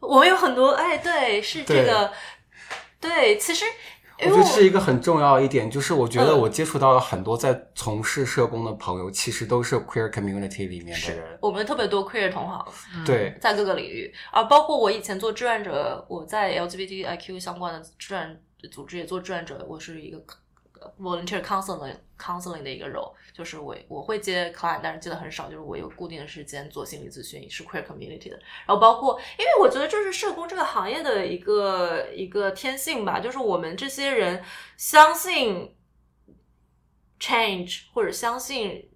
[0.00, 2.12] 我们有很多哎，对，是这个，
[3.00, 3.64] 对，对，其实
[4.20, 12.66] 我觉得是一个很重要的一点，就是我觉得我接触到了很多在从事社工的朋友，嗯、其实都是 queer community 里面的人，我们特别多 queer 同行，
[13.04, 20.22] 对、嗯，在各个领域，啊，包括我以前做志愿者，我在 LGBTIQ 相关的志愿组织也做志愿者，我是一个。
[21.00, 28.37] volunteer counseling counseling 的一个 role，就是我我会接 client，但是接的很少，就是我有固定的时间做心理咨询，是 queer community 的。
[28.65, 34.43] 然后包括，因为我觉得这是社工这个行业的一个一个天性吧，就是我们这些人
[34.77, 35.75] 相信
[37.19, 38.89] change，或者相信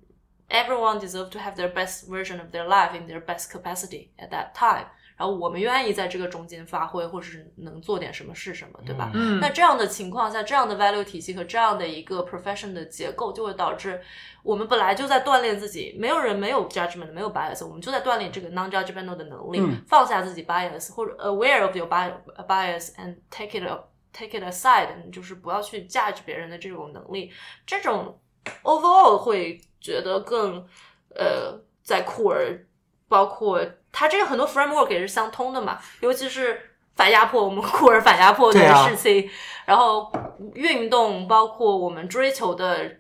[0.50, 4.30] everyone deserve to have their best version of their life in their best capacity at
[4.30, 4.88] that time。
[5.23, 9.13] 然后我们愿意在这个中间发挥，或者是能做点什么是什么，对吧？
[9.15, 9.39] 嗯。
[9.39, 14.03] 那这样的情况下，这样的 value 体系和这样的一个 profession 的结构，就会导致
[14.43, 15.95] 我们本来就在锻炼自己。
[15.97, 23.65] 没有人没有 judgment，没有 bias，我们就在锻炼这个 non-judgmental 的能力，嗯、放下自己 bias，或者 aware of your bias and take it
[24.13, 27.31] take it aside，就是不要去 judge 别人的这种能力。
[27.65, 28.19] 这种
[28.65, 30.67] overall 会觉得更
[31.15, 32.67] 呃，在酷儿
[33.07, 33.65] 包括。
[33.93, 39.31] 它这个很多 framework 也是相通的嘛，尤其是反压迫，我们酷儿反压迫的事情，啊、
[39.67, 40.11] 然后
[40.55, 42.97] 运动，包括我们追求的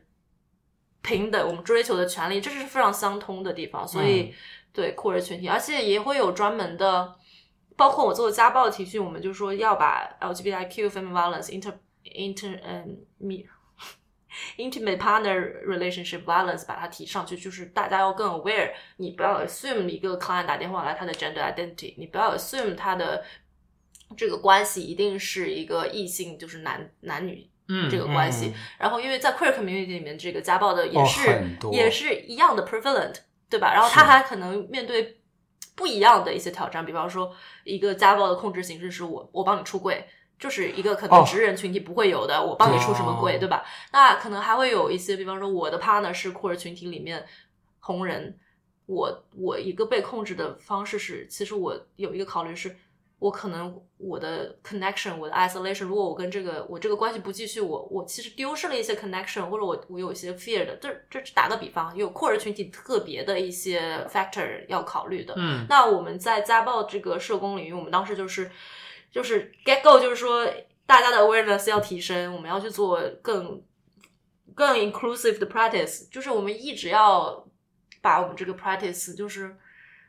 [1.00, 3.88] 平等，我们追求的权利，这是非常相通的地方。
[3.88, 4.32] 所以，嗯、
[4.72, 7.14] 对酷儿群体，而且也会有专门的，
[7.76, 11.72] 包括我做的家暴体训，我们就说要把 LGBTIQ family violence inter
[12.04, 13.44] inter 嗯 me。
[14.56, 18.72] Intimate partner relationship violence 把它提上去，就是大家要更 aware。
[18.96, 23.24] 你不要 assume 一个 client 打电话来他的 gender identity，你不要 assume 他的
[24.16, 27.48] 这个关系一定是一个异性，就是男男女
[27.90, 28.48] 这个关系。
[28.48, 31.30] 嗯嗯、然后因为在 queer community 里面，这个家暴的也是、
[31.62, 33.16] 哦、也是一样的 prevalent，
[33.48, 33.72] 对吧？
[33.72, 35.18] 然后他还可能面对
[35.74, 36.84] 不一样的一些挑战。
[36.84, 40.06] 比方说，一个家暴的控制形式是我我帮你出柜，
[40.42, 42.50] 就是一个可能直人群体不会有的，oh.
[42.50, 43.64] 我帮你出什么贵，对吧？
[43.92, 47.24] 那可能还会有一些，比方说我的 partner 是酷儿群体里面
[47.78, 48.36] 红人，
[48.86, 52.74] 我我一个被控制的方式是，其实我有一个考虑是。
[53.22, 65.34] 我可能我的 connection，我的 isolation，如果我跟这个我这个关系不继续，我我其实丢失了一些 connection，或者我我有一些 fear 的，这这打个比方，有酷儿群体特别的一些 factor 要考虑的。
[65.36, 68.50] 嗯，那我们在家暴这个社工领域，我们当时就是
[69.12, 70.44] 就是 get go，就是说
[70.86, 73.62] 大家的 awareness 要提升，我们要去做更
[74.54, 77.46] 更 inclusive 的 practice，就是我们一直要
[78.00, 79.56] 把我们这个 practice，就是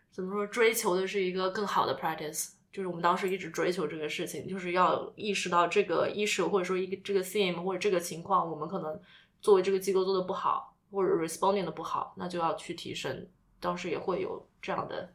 [0.09, 2.53] 怎么说，追求的是一个更好的 practice。
[2.71, 8.99] 就是我们当时一直追求这个事情，就是要意识到这个 issue 或者说一个这个 theme 或者这个情况，我们可能
[9.41, 13.27] 作为这个机构做的不好，或者 responding 的不好，那就要去提升。
[13.59, 15.13] 当时也会有这样的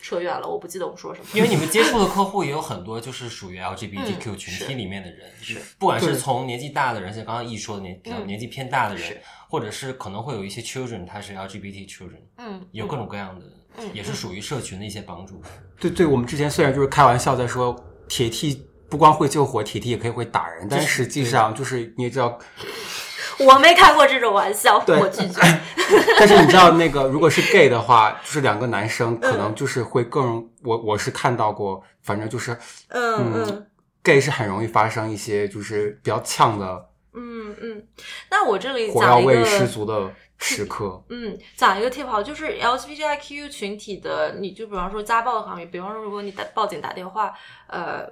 [0.00, 1.26] 扯远了，我不记得我们说什么。
[1.34, 13.44] 因为你们接触的 客户也有很多，就是属于 LGBTQ 群体里面的人，嗯、是，不管是从年纪大的人，像刚刚一说的年比较、嗯、年纪偏大的人，是或者是可能会有一些 children，他是 LGBT children，嗯，有各种各样的。
[13.76, 15.40] 嗯，也是属于社群的一些帮助。
[15.78, 17.72] 对对，我们之前虽然就是开玩笑在说
[18.08, 22.36] 铁 T 不光会救火，铁 T 也可以会打人，但实际上就是你也知道，
[23.46, 25.40] 我没开过这种玩笑，我拒绝。
[26.18, 32.52] 但是你知道那个如果是 gay 的话，就是两个男生可能就是会更，嗯、我我是看到过，反正就是
[32.88, 33.66] 嗯嗯，嗯
[34.02, 37.86] ，gay 是很容易发生一些就是比较呛的，嗯嗯。
[38.30, 40.10] 那我这里火药味十足的。
[40.42, 47.30] 时刻，嗯，讲一个 tip 好，就是 LGBTIQ 群体的，你就比方说家暴的行业，比方说如果你打报警打电话，
[47.66, 48.08] 呃，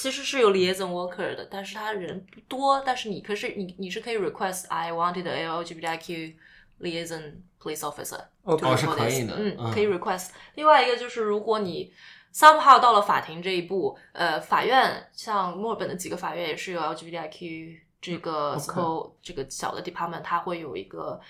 [0.00, 6.34] 其实是有 liaison worker 的，但是他人不多，但是你可是你你是可以 request I wanted a LGBTIQ
[6.80, 10.28] liaison police officer，哦，哦是可以的，嗯，可以 request。
[10.54, 11.92] 另外一个就是如果你
[12.32, 21.20] somehow 到了法庭这一步，呃，法院像墨尔本的几个法院也是有 LGBTIQ 这个 school 这个小的 department，它会有一个。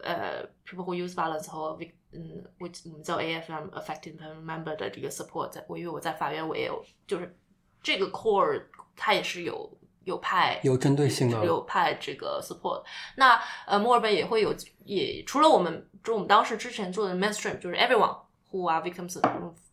[0.00, 1.76] 呃、uh,，people who use violence 和
[2.12, 7.36] 嗯，我我们叫 AFM，affected member 的这个 support，在我因为我在法院我也有，就是
[7.82, 8.62] 这个 core
[8.96, 9.70] 它也是有
[10.04, 12.82] 有派有针对性的有派这个 support。
[13.16, 14.54] 那呃，墨尔本也会有，
[14.84, 18.16] 也除了我们就我们当时之前做的 mainstream，就是 everyone
[18.50, 19.20] who are victims，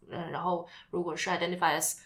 [0.10, 1.98] 嗯，然后如果是 identify as，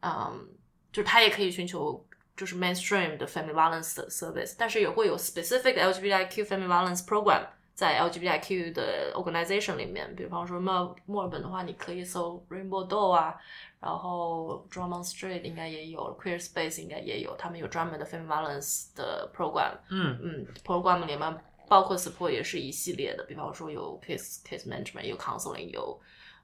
[0.00, 0.48] 嗯，
[0.92, 2.04] 就是他也可以寻求。
[2.38, 7.44] 就是 mainstream 的 family violence service，但是也会有 specific LGBTIQ family violence program
[7.74, 10.14] 在 LGBTIQ 的 organization 里面。
[10.14, 13.34] 比方说墨墨尔本的话，你可以搜 Rainbow Door 啊，
[13.80, 19.78] 然后 Drummond Street 应该也有，Queer Space 应该也有，他们有专门的 family violence 的 program。
[19.90, 26.00] 嗯嗯，program 里面包括 support 也是一系列的，比方说有 case case management，有 counseling，有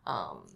[0.06, 0.46] 嗯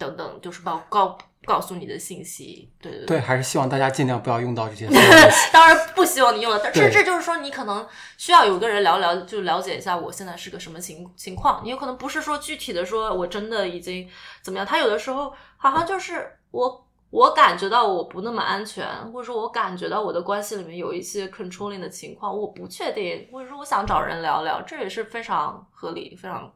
[0.00, 1.16] 等等，就是报告。
[1.46, 4.86] 告诉你的信息，对对对，对，还是希望大家尽量不要用到这些。
[5.50, 7.84] 当然不希望你用了，但这这就是说，你可能
[8.18, 11.62] 需要有个人聊聊，就了解一下我现在是个什么情情况。
[11.64, 14.06] 你有可能不是说具体的说，我真的已经
[14.42, 14.66] 怎么样。
[14.66, 26.52] 他有的时候好像就是我，我感觉到我不那么安全，或者说我感觉到我的关系里面有一些 controlling 的情况，我不确定，或者说我想找人聊聊，这也是非常合理，非常。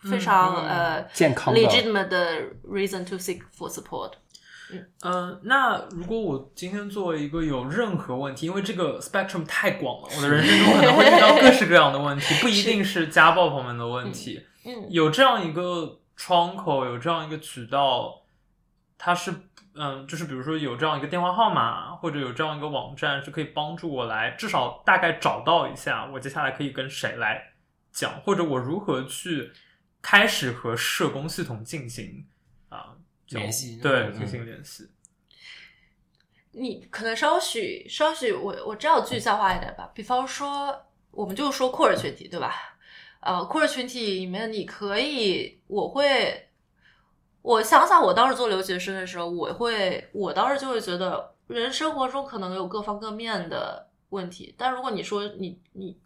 [0.00, 4.12] 非常、嗯、呃健康的 legitimate 的 reason to seek for support。
[4.70, 14.44] 嗯呃，那如果我今天作为一个有任何问题，因为这个 spectrum 太广了，我的人生中可能会遇到各式各样的问题，不一定是家暴方面的问题。
[14.66, 18.24] 嗯，有这样一个窗口，有这样一个渠道，
[18.98, 19.32] 它是
[19.74, 27.42] 嗯，就是比如说有这样一个电话号码，或者有这样一个网站，是可以帮助我来至少大概找到一下，我接下来可以跟谁来
[27.90, 29.50] 讲，或者我如何去。
[30.02, 32.26] 开始和社工系统进行
[32.68, 32.96] 啊
[33.28, 34.88] 联系，对，进行联系。
[36.52, 39.90] 你可能稍许稍许，我我这样具象化一点吧。
[39.94, 42.78] 比方说，我们就说酷儿群体，对吧？
[43.20, 46.48] 呃，酷儿群体里面，你可以，我会，
[47.42, 54.54] 我想想，我当时做留学生的时候，我会，我当时就会觉得，人生活中可能有各方各面的问题。
[54.56, 56.00] 但如果你说你你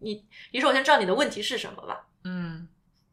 [0.00, 2.06] 你你首先知道你的问题是什么吧？
[2.24, 2.68] 嗯。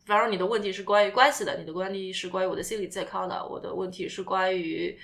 [0.06, 4.95] 比方说你的问题是关于关系的，你的问题是关于我的心理健康的，我的问题是关于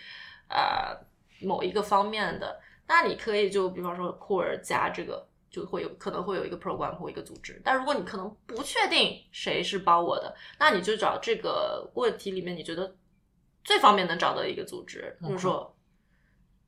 [0.47, 0.95] 呃
[1.41, 7.59] 某一个方面的，那你可以就比方说酷儿加这个就会有可能会有一个 program 或一个组织。
[7.65, 12.95] 但如果你可能不确定谁是帮我的，那你就找这个问题里面你觉得
[13.63, 15.75] 最方便能找到一个组织，就是说，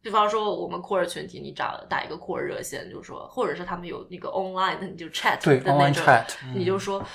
[0.01, 7.05] 比方说我们酷儿群体，你找打一个酷儿热线，就是说，或者是他们有那个 online 的，你就 chat 对的那种 online chat，你就说。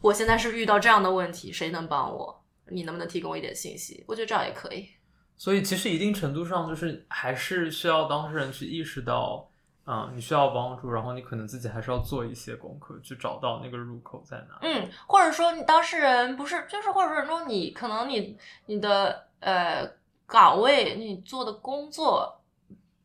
[0.00, 2.44] 我现在是遇到这样的问题，谁能帮我？
[2.70, 4.04] 你能不能提供一点信息？
[4.06, 4.88] 我觉得这样也可以。
[5.36, 9.48] 所以其实一定程度上就是还是需要当事人去意识到，
[9.86, 14.58] 嗯，你需要帮助，然后你可能自己还是要做一些功课，去找到那个入口在哪。
[14.62, 18.36] 嗯，或者说你当事人不是，就是或者说你可能你
[18.66, 19.90] 你的呃
[20.26, 22.37] 岗位，你做的工作。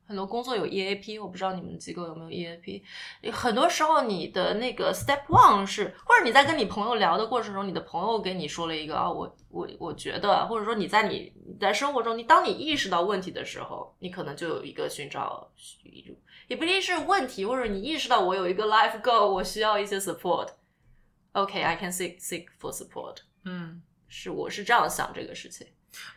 [0.05, 2.81] 很多工作有 EAP，我不知道你们机构有没有 EAP。
[3.31, 15.49] 很多时候你的那个 Step One 是，或者你在跟你朋友聊的过程中，你的朋友给你说了一个啊，我我我觉得，或者说你在你你在生活中，你当你意识到问题的时候，你可能就有一个寻找，
[16.47, 20.49] 也不一定是问题，或者你意识到我有一个 life goal，我需要一些 support。
[21.31, 23.17] OK，I can seek seek for support。
[23.45, 25.65] 嗯，是我是这样想这个事情。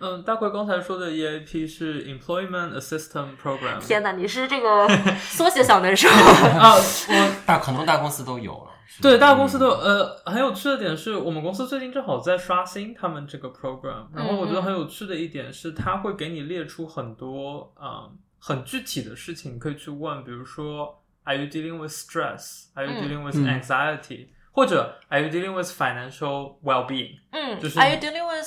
[0.00, 3.78] 嗯，大奎刚才说的 EAP 是 Employment Assistance Program。
[3.80, 6.74] 天哪，你是这个缩写小能手啊！
[6.74, 8.72] 我大很多大公司都有了。
[9.02, 9.72] 对，大公司都有。
[9.72, 26.56] 呃，很有趣的点是我们公司最近正好在刷新他们这个 program，然后我觉得很有趣的一点是，他会给你列出很多啊、嗯、很具体的事情，你可以去问，比如说 Are you dealing with stress？Are you dealing with anxiety？、嗯、或者 Are you dealing with financial
[26.62, 27.18] well-being？
[27.32, 28.46] 嗯，就是 Are you dealing with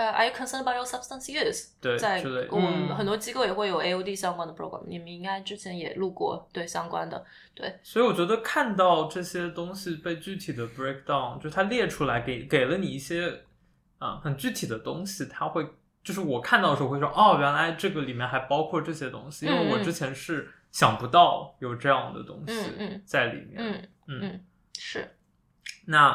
[0.00, 1.72] 呃、uh,，Are you concerned about your substance use？
[1.78, 7.22] 对，在我们、嗯、很多机构也会有 AOD 相关的 program，你们应该之前也录过对相关的。
[7.54, 13.42] 对，所以我觉得看到这些东西被具体的 breakdown，就它列出来给给了你一些
[14.22, 15.68] 很具体的东西，它会
[16.02, 23.56] 就是我看到的时候会说哦，原来这个里面还包括这些东西，因为我之前是想不到有这样的东西在里面。
[23.58, 24.44] 嗯嗯，嗯，
[24.78, 25.16] 是。
[25.84, 26.08] 那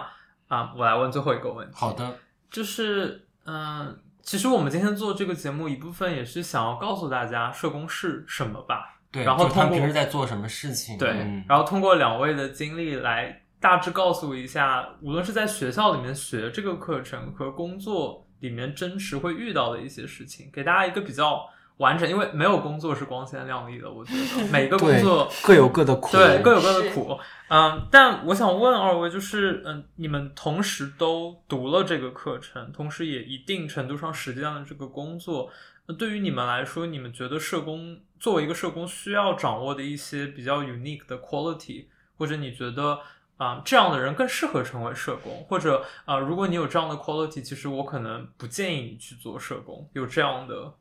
[0.47, 1.75] 啊、呃，我来问最后一个问题。
[1.75, 2.17] 好的，
[2.49, 3.21] 就是。
[3.45, 8.99] 嗯，其实我们今天做这个节目，一部分也是想要告诉大家社工是什么吧。
[9.11, 10.97] 对，然后他们平时在做什么事情？
[10.97, 21.47] 对、嗯，然后通过两位的经历来大致告诉一下，无论是在学校里面学这个课程和工作里面真实会遇到的一些事情，给大家一个比较。
[21.77, 27.19] 完整，因为没有工作是光鲜亮丽的，我觉得每个工作各有各的苦，对，各有各的苦。
[27.49, 35.49] 嗯，但我想问二位，就是嗯，你们同时都读了这个课程，同时也一定程度上实践了这个工作，
[35.87, 43.01] 那对于你们来说，你们觉得社工作为一个社工需要掌握的一些比较 unique 的 quality，或者你觉得
[43.35, 50.73] 啊、嗯、这样的人更适合成为社工，或者啊、呃、如果你有这样的 quality，其实我可能不建议你去做社工，有这样的。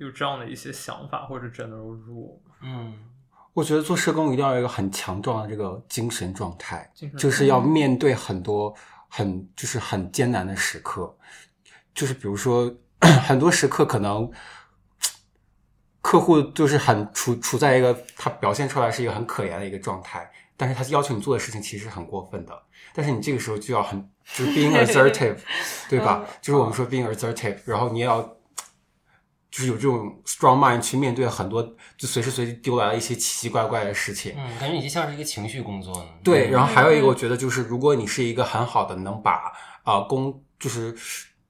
[0.00, 2.94] 有这样的一些想法或者 general rule，嗯，
[3.52, 8.74] 我觉得做社工一定要有一个很强壮的这个精神状态，就是要面对很多
[9.08, 11.14] 很就是很艰难的时刻，
[11.94, 12.74] 就是比如说
[13.28, 14.30] 很多时刻可能
[16.00, 22.62] 客户就是很处处在一个他表现出来是一个很可怜的一个状态，但是他要求你做的事情其实很过分的，
[22.94, 25.36] 但是你这个时候就要很就是 being assertive，
[25.90, 26.24] 对吧？
[26.40, 28.36] 就是我们说 being assertive，然后你也要。
[29.50, 31.62] 就是有这种 strong mind 去面对很多
[31.96, 36.06] 就随时随地丢来的一些奇奇怪怪的事情，嗯，感觉已经像是一个情绪工作了。
[36.22, 40.94] 对，然后还有一个，我觉得就是，如果你是一个很好的能把啊、呃、工就是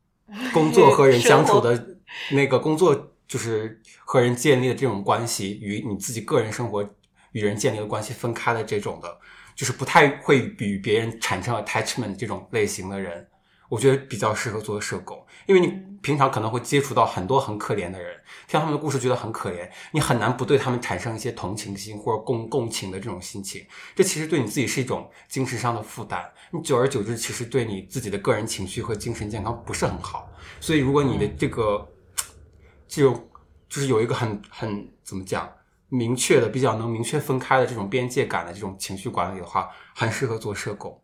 [0.54, 1.98] 工作和人相处的
[2.32, 6.82] 那个工作，就是和人建立的这种关系，与你自己个人生活
[7.32, 9.18] 与人建立的关系分开的这种的，
[9.54, 13.28] 就是不太会与别人产生 attachment 这种类型的人。
[13.68, 15.72] 我觉得比较适合做社工，因为你
[16.02, 18.16] 平常可能会接触到很多很可怜的人，
[18.48, 23.64] 听他们的故事觉得很可怜，你很难不对他们产生一些同情心或者共共情的这种心情。
[23.94, 30.30] 这其实对你自己是一种精神上的负担，你久而久之，其实对你自己的个人情绪和精神健康不是很好。
[30.60, 31.86] 所以，如果你的这个
[32.88, 33.28] 这种
[33.68, 35.50] 就是有一个很很怎么讲
[35.88, 41.00] 明确的、比较能明确分开的这种边界感的这种情绪管理的话，很适合做社工。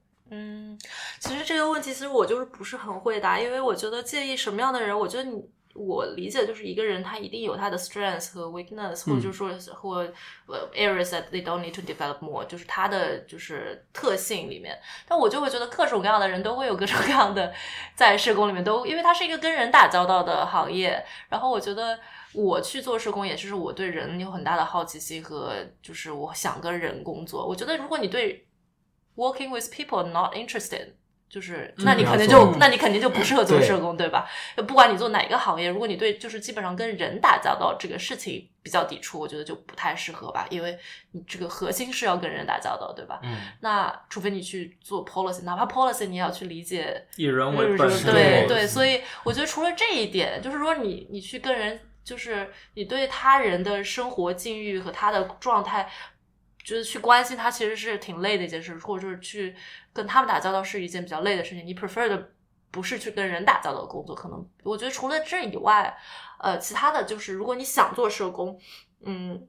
[0.77, 0.89] 嗯，
[1.21, 5.43] 其实这个问题，其实我就是不是很会答，因为我觉得介意什么样的人，我觉得你
[5.75, 10.03] 我理解就是一个人他一定有他的 strengths 和 weakness，或者就是说或
[10.75, 14.79] areas that they don't need to develop more，就是他的就是特性里面。
[15.07, 17.53] 但我就会觉得各种各样的人都会有各种各样的
[17.95, 21.05] 在社工里面都，因为它是一个跟人打交道的行业。
[21.29, 21.99] 然后我觉得
[22.33, 25.53] 我去做社工，也就是我对人有很大的好奇心和
[25.83, 27.47] 就是我想跟人工作。
[27.47, 28.46] 我觉得如果你对
[29.17, 30.89] Working with people not interested，
[31.29, 34.29] 就是那你肯定就、嗯、那你肯定就不适合做社工，对，对吧？
[34.69, 40.79] 不管你做哪个行业，如果你对就是基本上跟人打交道这个事情比较抵触，我觉得就不太适合吧，因为
[41.13, 43.19] 你这个核心是要跟人打交道，对吧？
[43.23, 43.39] 嗯。
[43.61, 48.67] 那除非你去做 policy，哪怕 policy 你也要去理解以人为本，对对，对。
[48.67, 55.91] 所以我觉得除了这一点，就是说你你去跟人，就是你对他人的生活境遇和他的状态。
[56.67, 59.55] 就是去关心他，其实是挺累的一件事，或者是去
[59.93, 61.65] 跟他们打交道是一件比较累的事情。
[61.65, 62.33] 你 prefer 的
[62.73, 65.97] 不是去跟人打交道的工作，可能我觉得除了这以外，
[66.41, 68.59] 呃，其他的就是如果你想做社工，
[69.05, 69.47] 嗯，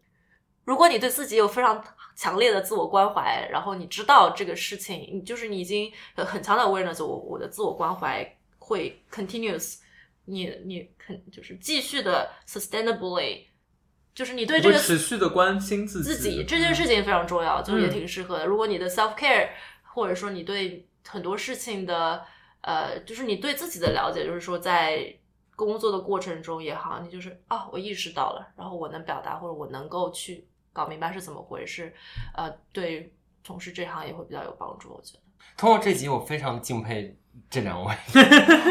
[0.63, 1.83] 如果你对自己有非常
[2.15, 9.79] 强烈的自我关怀，然后你知道这个事情，你就是你已经很强的 awareness，我我的自我关怀会 continuous，
[10.25, 13.46] 你你肯就是继续的 sustainably，
[14.17, 18.47] 就是你对这个持续的关心自己，自己这件事情非常重要，嗯、就是也挺适合的。
[18.47, 19.49] 如果你的 self care，
[19.83, 22.25] 或者说你对很多事情的。
[22.61, 25.15] 呃，就是你对自己的了解，就是说在
[25.55, 31.93] 工作的过程中也好，你就是啊，我意识到了，然后我能表达，或者我能够去搞明白是怎么回事，
[32.35, 34.89] 呃，对从事这行也会比较有帮助。
[34.89, 35.19] 我觉得
[35.55, 37.15] 通过这集，我非常敬佩
[37.49, 37.95] 这两位，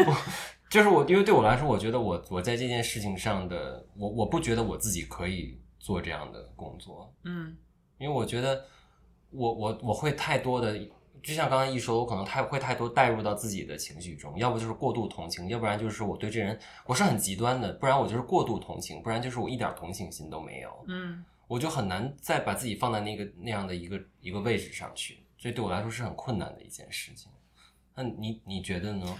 [0.05, 0.15] 我
[0.69, 7.55] 就是我，因为对我来说，我觉得我我在这件事情上的，我我不觉得我自己可以做这样的工作，嗯，
[7.97, 8.65] 因为我觉得
[9.31, 10.77] 我我我会太多的。
[11.23, 20.69] 就像刚刚一说，我可能太会太多带入到自己的情绪中，要不就是过度同情，要不然就是我对这人我是很极端的，不然我就是过度同情，不然就是我一点同情心都没有。
[20.87, 27.29] 嗯，我就很难再把自己放在那个那样的一个一个位置上去，所以对我来说是很困难的一件事情。
[27.95, 29.19] 那你你觉得呢？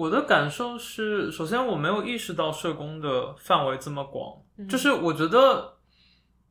[0.00, 5.74] 我的感受是，首先我没有意识到社工的范围这么广，嗯，就是我觉得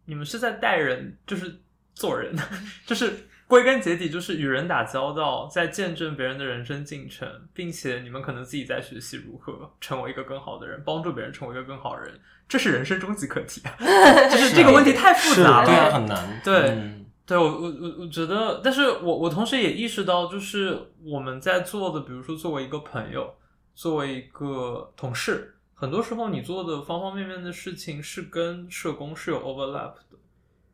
[0.05, 1.61] 你们是在带人，就是
[1.93, 2.35] 做人，
[2.85, 3.27] 就是。
[3.49, 12.13] 归根结底就是与人打交道，在见证别人的人生进程，并且你们可能自己在学习如何成为一个更好的人，帮助别人成为一个更好的人，
[12.47, 13.73] 这是人生终极课题啊！
[14.29, 16.39] 就是这个问题太复杂了，对啊，很难。
[16.43, 23.33] 对，嗯、对我我我我觉得，但是我我同时也意识到，就是我们在做的，比如说作为一个朋友，
[23.79, 30.17] 作为一个同事，很多时候你做的方方面面的事情是跟社工是有 overlap 的，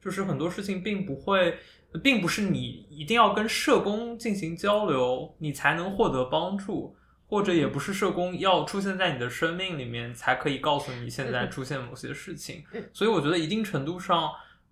[0.02, 1.60] 就是很多事情并不会。
[2.04, 6.94] 并不是你一定要跟社工进行交流，你才能获得帮助，
[7.28, 12.66] 或者也不是社工要出现在你的生命里面才可以告诉你现在出现某些事情。
[12.92, 14.30] 所以我觉得一定程度上，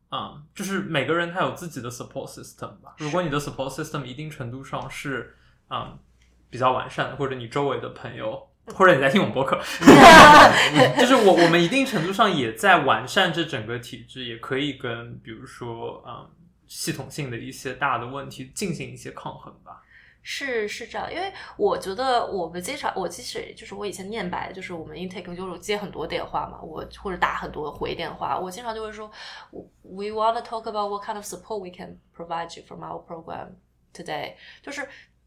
[0.09, 2.95] 啊、嗯，就是每个人他有自己的 support system 吧。
[2.97, 5.33] 如果你的 support system 一定程度上是
[5.69, 5.99] 啊、嗯、
[6.53, 9.59] 比较完善的，或者你周围的朋友，或者你在听我们播客，
[10.97, 16.23] 就是我我们一定程度上也在完善这整个体制，也可以跟比如说啊。
[16.23, 16.29] 嗯
[16.65, 19.79] 系统性的一些大的问题进行一些抗衡吧。
[20.23, 29.11] 是是这样，因为我觉得我们经常，我其实就是我以前念白，就是我们 intake 就是接很多电话嘛，我或者打很多回电话，我经常就会说
[29.83, 33.49] ，we want to talk about what kind of support we can provide you from our program
[33.93, 34.33] today。
[34.63, 34.81] 就是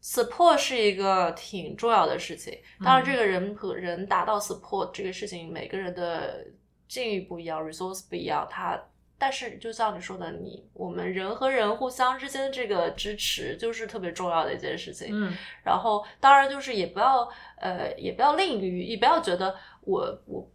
[0.07, 6.47] support 是一个挺重要的事情，当然这个人和人达到 support 这个事情，每个人的
[6.87, 8.81] 境遇不一样，resource 不一样，他。
[9.19, 15.07] 但是，就像你说的，你我们人和人互相之间的这个支持，就是特别重要的一件事情。
[15.11, 15.33] 嗯，
[15.63, 17.27] 然后当然就是也不要
[17.59, 20.51] 呃，也不要吝于，也不要觉得我我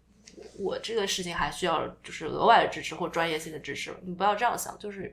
[0.61, 5.13] 我这个事情还需要就是额外的支持或专业性的支持，你不要这样想，就是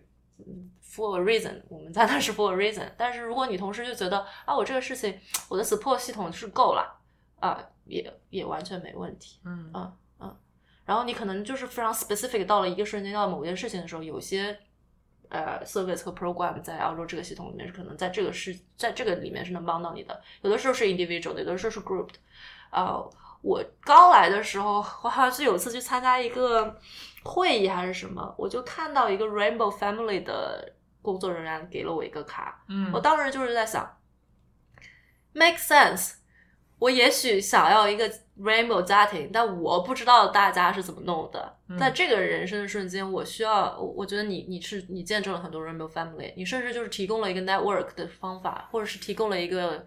[0.90, 2.90] for a reason，我们在那是 for a reason。
[2.98, 7.00] 但是如果你同时就觉得啊，我这个事情我的 support 系统是够了
[7.40, 9.40] 啊，也也完全没问题。
[9.46, 9.94] 嗯啊。
[10.86, 14.58] 然后你可能就是非常 specific，到了一个瞬间，到某件事情的时候，有些
[15.28, 20.20] 呃 service 和 program 在澳洲这个系统里面是可能在这个是在这个里面是能帮到你的。
[20.42, 22.14] 有的时候是 individual 的，有的时候是 group 的。
[22.72, 23.00] 啊，
[23.44, 26.76] 我刚来的时候，我好像是有次去参加一个
[27.24, 33.98] 会议还是什么，我就看到一个 Rainbow Family 的工作人员给了我一个卡，嗯，我当时就是在想
[35.34, 36.16] ，make sense。
[36.80, 41.58] 我也许想要一个 rainbow 家庭，但我不知道大家是怎么弄的。
[41.68, 49.86] 嗯、在这个人生的瞬间，我需要，我觉得你你是你见证了很多 rainbow family，你甚至就是提供了一个 network 的方法，或者是提供了一个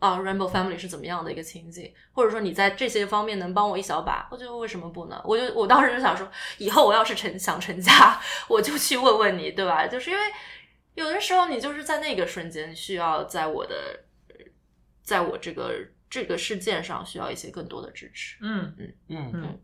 [0.00, 5.22] 啊 rainbow family 是怎么样的一个情景，或者说你在这些方面能帮我一小把，我觉得为什么不呢？
[5.24, 6.28] 我就我当时就想说，
[6.58, 9.86] 以后我要是成想成家，我就去问问你，对吧？
[9.86, 10.22] 就是因为
[10.94, 14.00] 有的时候你就是在那个瞬间需要在我的，
[15.04, 15.72] 在我这个。
[16.10, 18.36] 这个事件上需要一些更多的支持。
[18.40, 19.60] 嗯嗯嗯嗯嗯。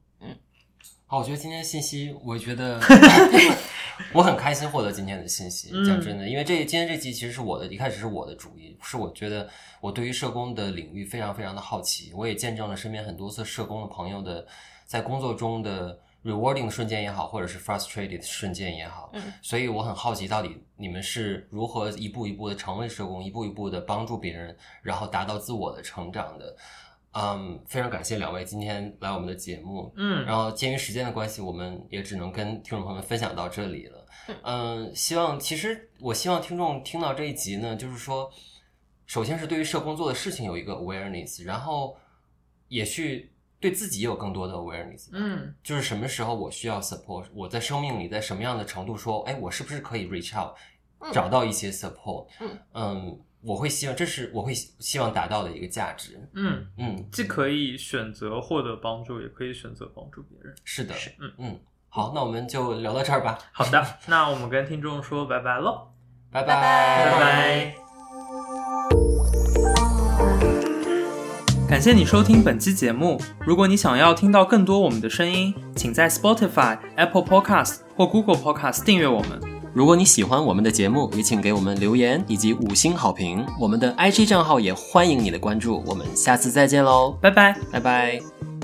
[1.09, 2.81] 好，我觉得今天信息，我觉得
[4.13, 5.69] 我很开心获得今天的信息。
[5.87, 9.49] 讲真的，因为这今天这集其实是我的，一开始是我的主意，是我觉得
[9.81, 14.45] 我对于社工的领域非常非常的好奇，我也见证了身边很多次社工的朋友的
[14.85, 15.97] 在工作中的。
[16.25, 26.57] rewarding 的瞬间也好，或者是 frustrated 的瞬间也好，嗯，所以我很好奇，到底你们是如何一步一步的成为社工，一步一步的帮助别人，然后达到自我的成长的。
[27.19, 34.07] 嗯，非常感谢两位今天来我们的节目，嗯，然后鉴于时间的关系，我们也只能跟听众朋友们分享到这里了。
[34.43, 38.31] 嗯，希望其实我希望听众听到这一集呢，就是说，
[39.07, 41.97] 首先是对于社工做的事情有一个 awareness，然后
[42.69, 45.09] 也去对自己有更多的 awareness。
[45.13, 50.55] 嗯，就是什么时候我需要 support，我在生命里在什么样的程度说，哎，我是不是可以 reach out，
[51.15, 52.27] 找到一些 support？
[52.41, 56.21] 嗯嗯，我会希望这是我会希望达到的一个价值。
[56.35, 60.53] 嗯嗯，既可以选择获得帮助，也可以选择帮助别人。
[60.65, 61.61] 是的，是嗯嗯。
[61.89, 63.39] 好，那我们就聊到这儿吧。
[63.53, 65.89] 好的，那我们跟听众说拜拜喽，
[66.31, 67.75] 拜拜拜拜拜。
[71.69, 73.21] 感谢你收听本期节目。
[73.41, 79.56] 如果你想要听到更多我们的声音，请在 Spotify、Apple Podcast 或 Google Podcast 订阅我们。
[79.77, 83.45] 如果你喜欢我们的节目，也请给我们留言以及五星好评。
[83.61, 85.83] 我们的 IG 账号也欢迎你的关注。
[85.85, 88.56] 我们下次再见喽，拜拜，拜拜。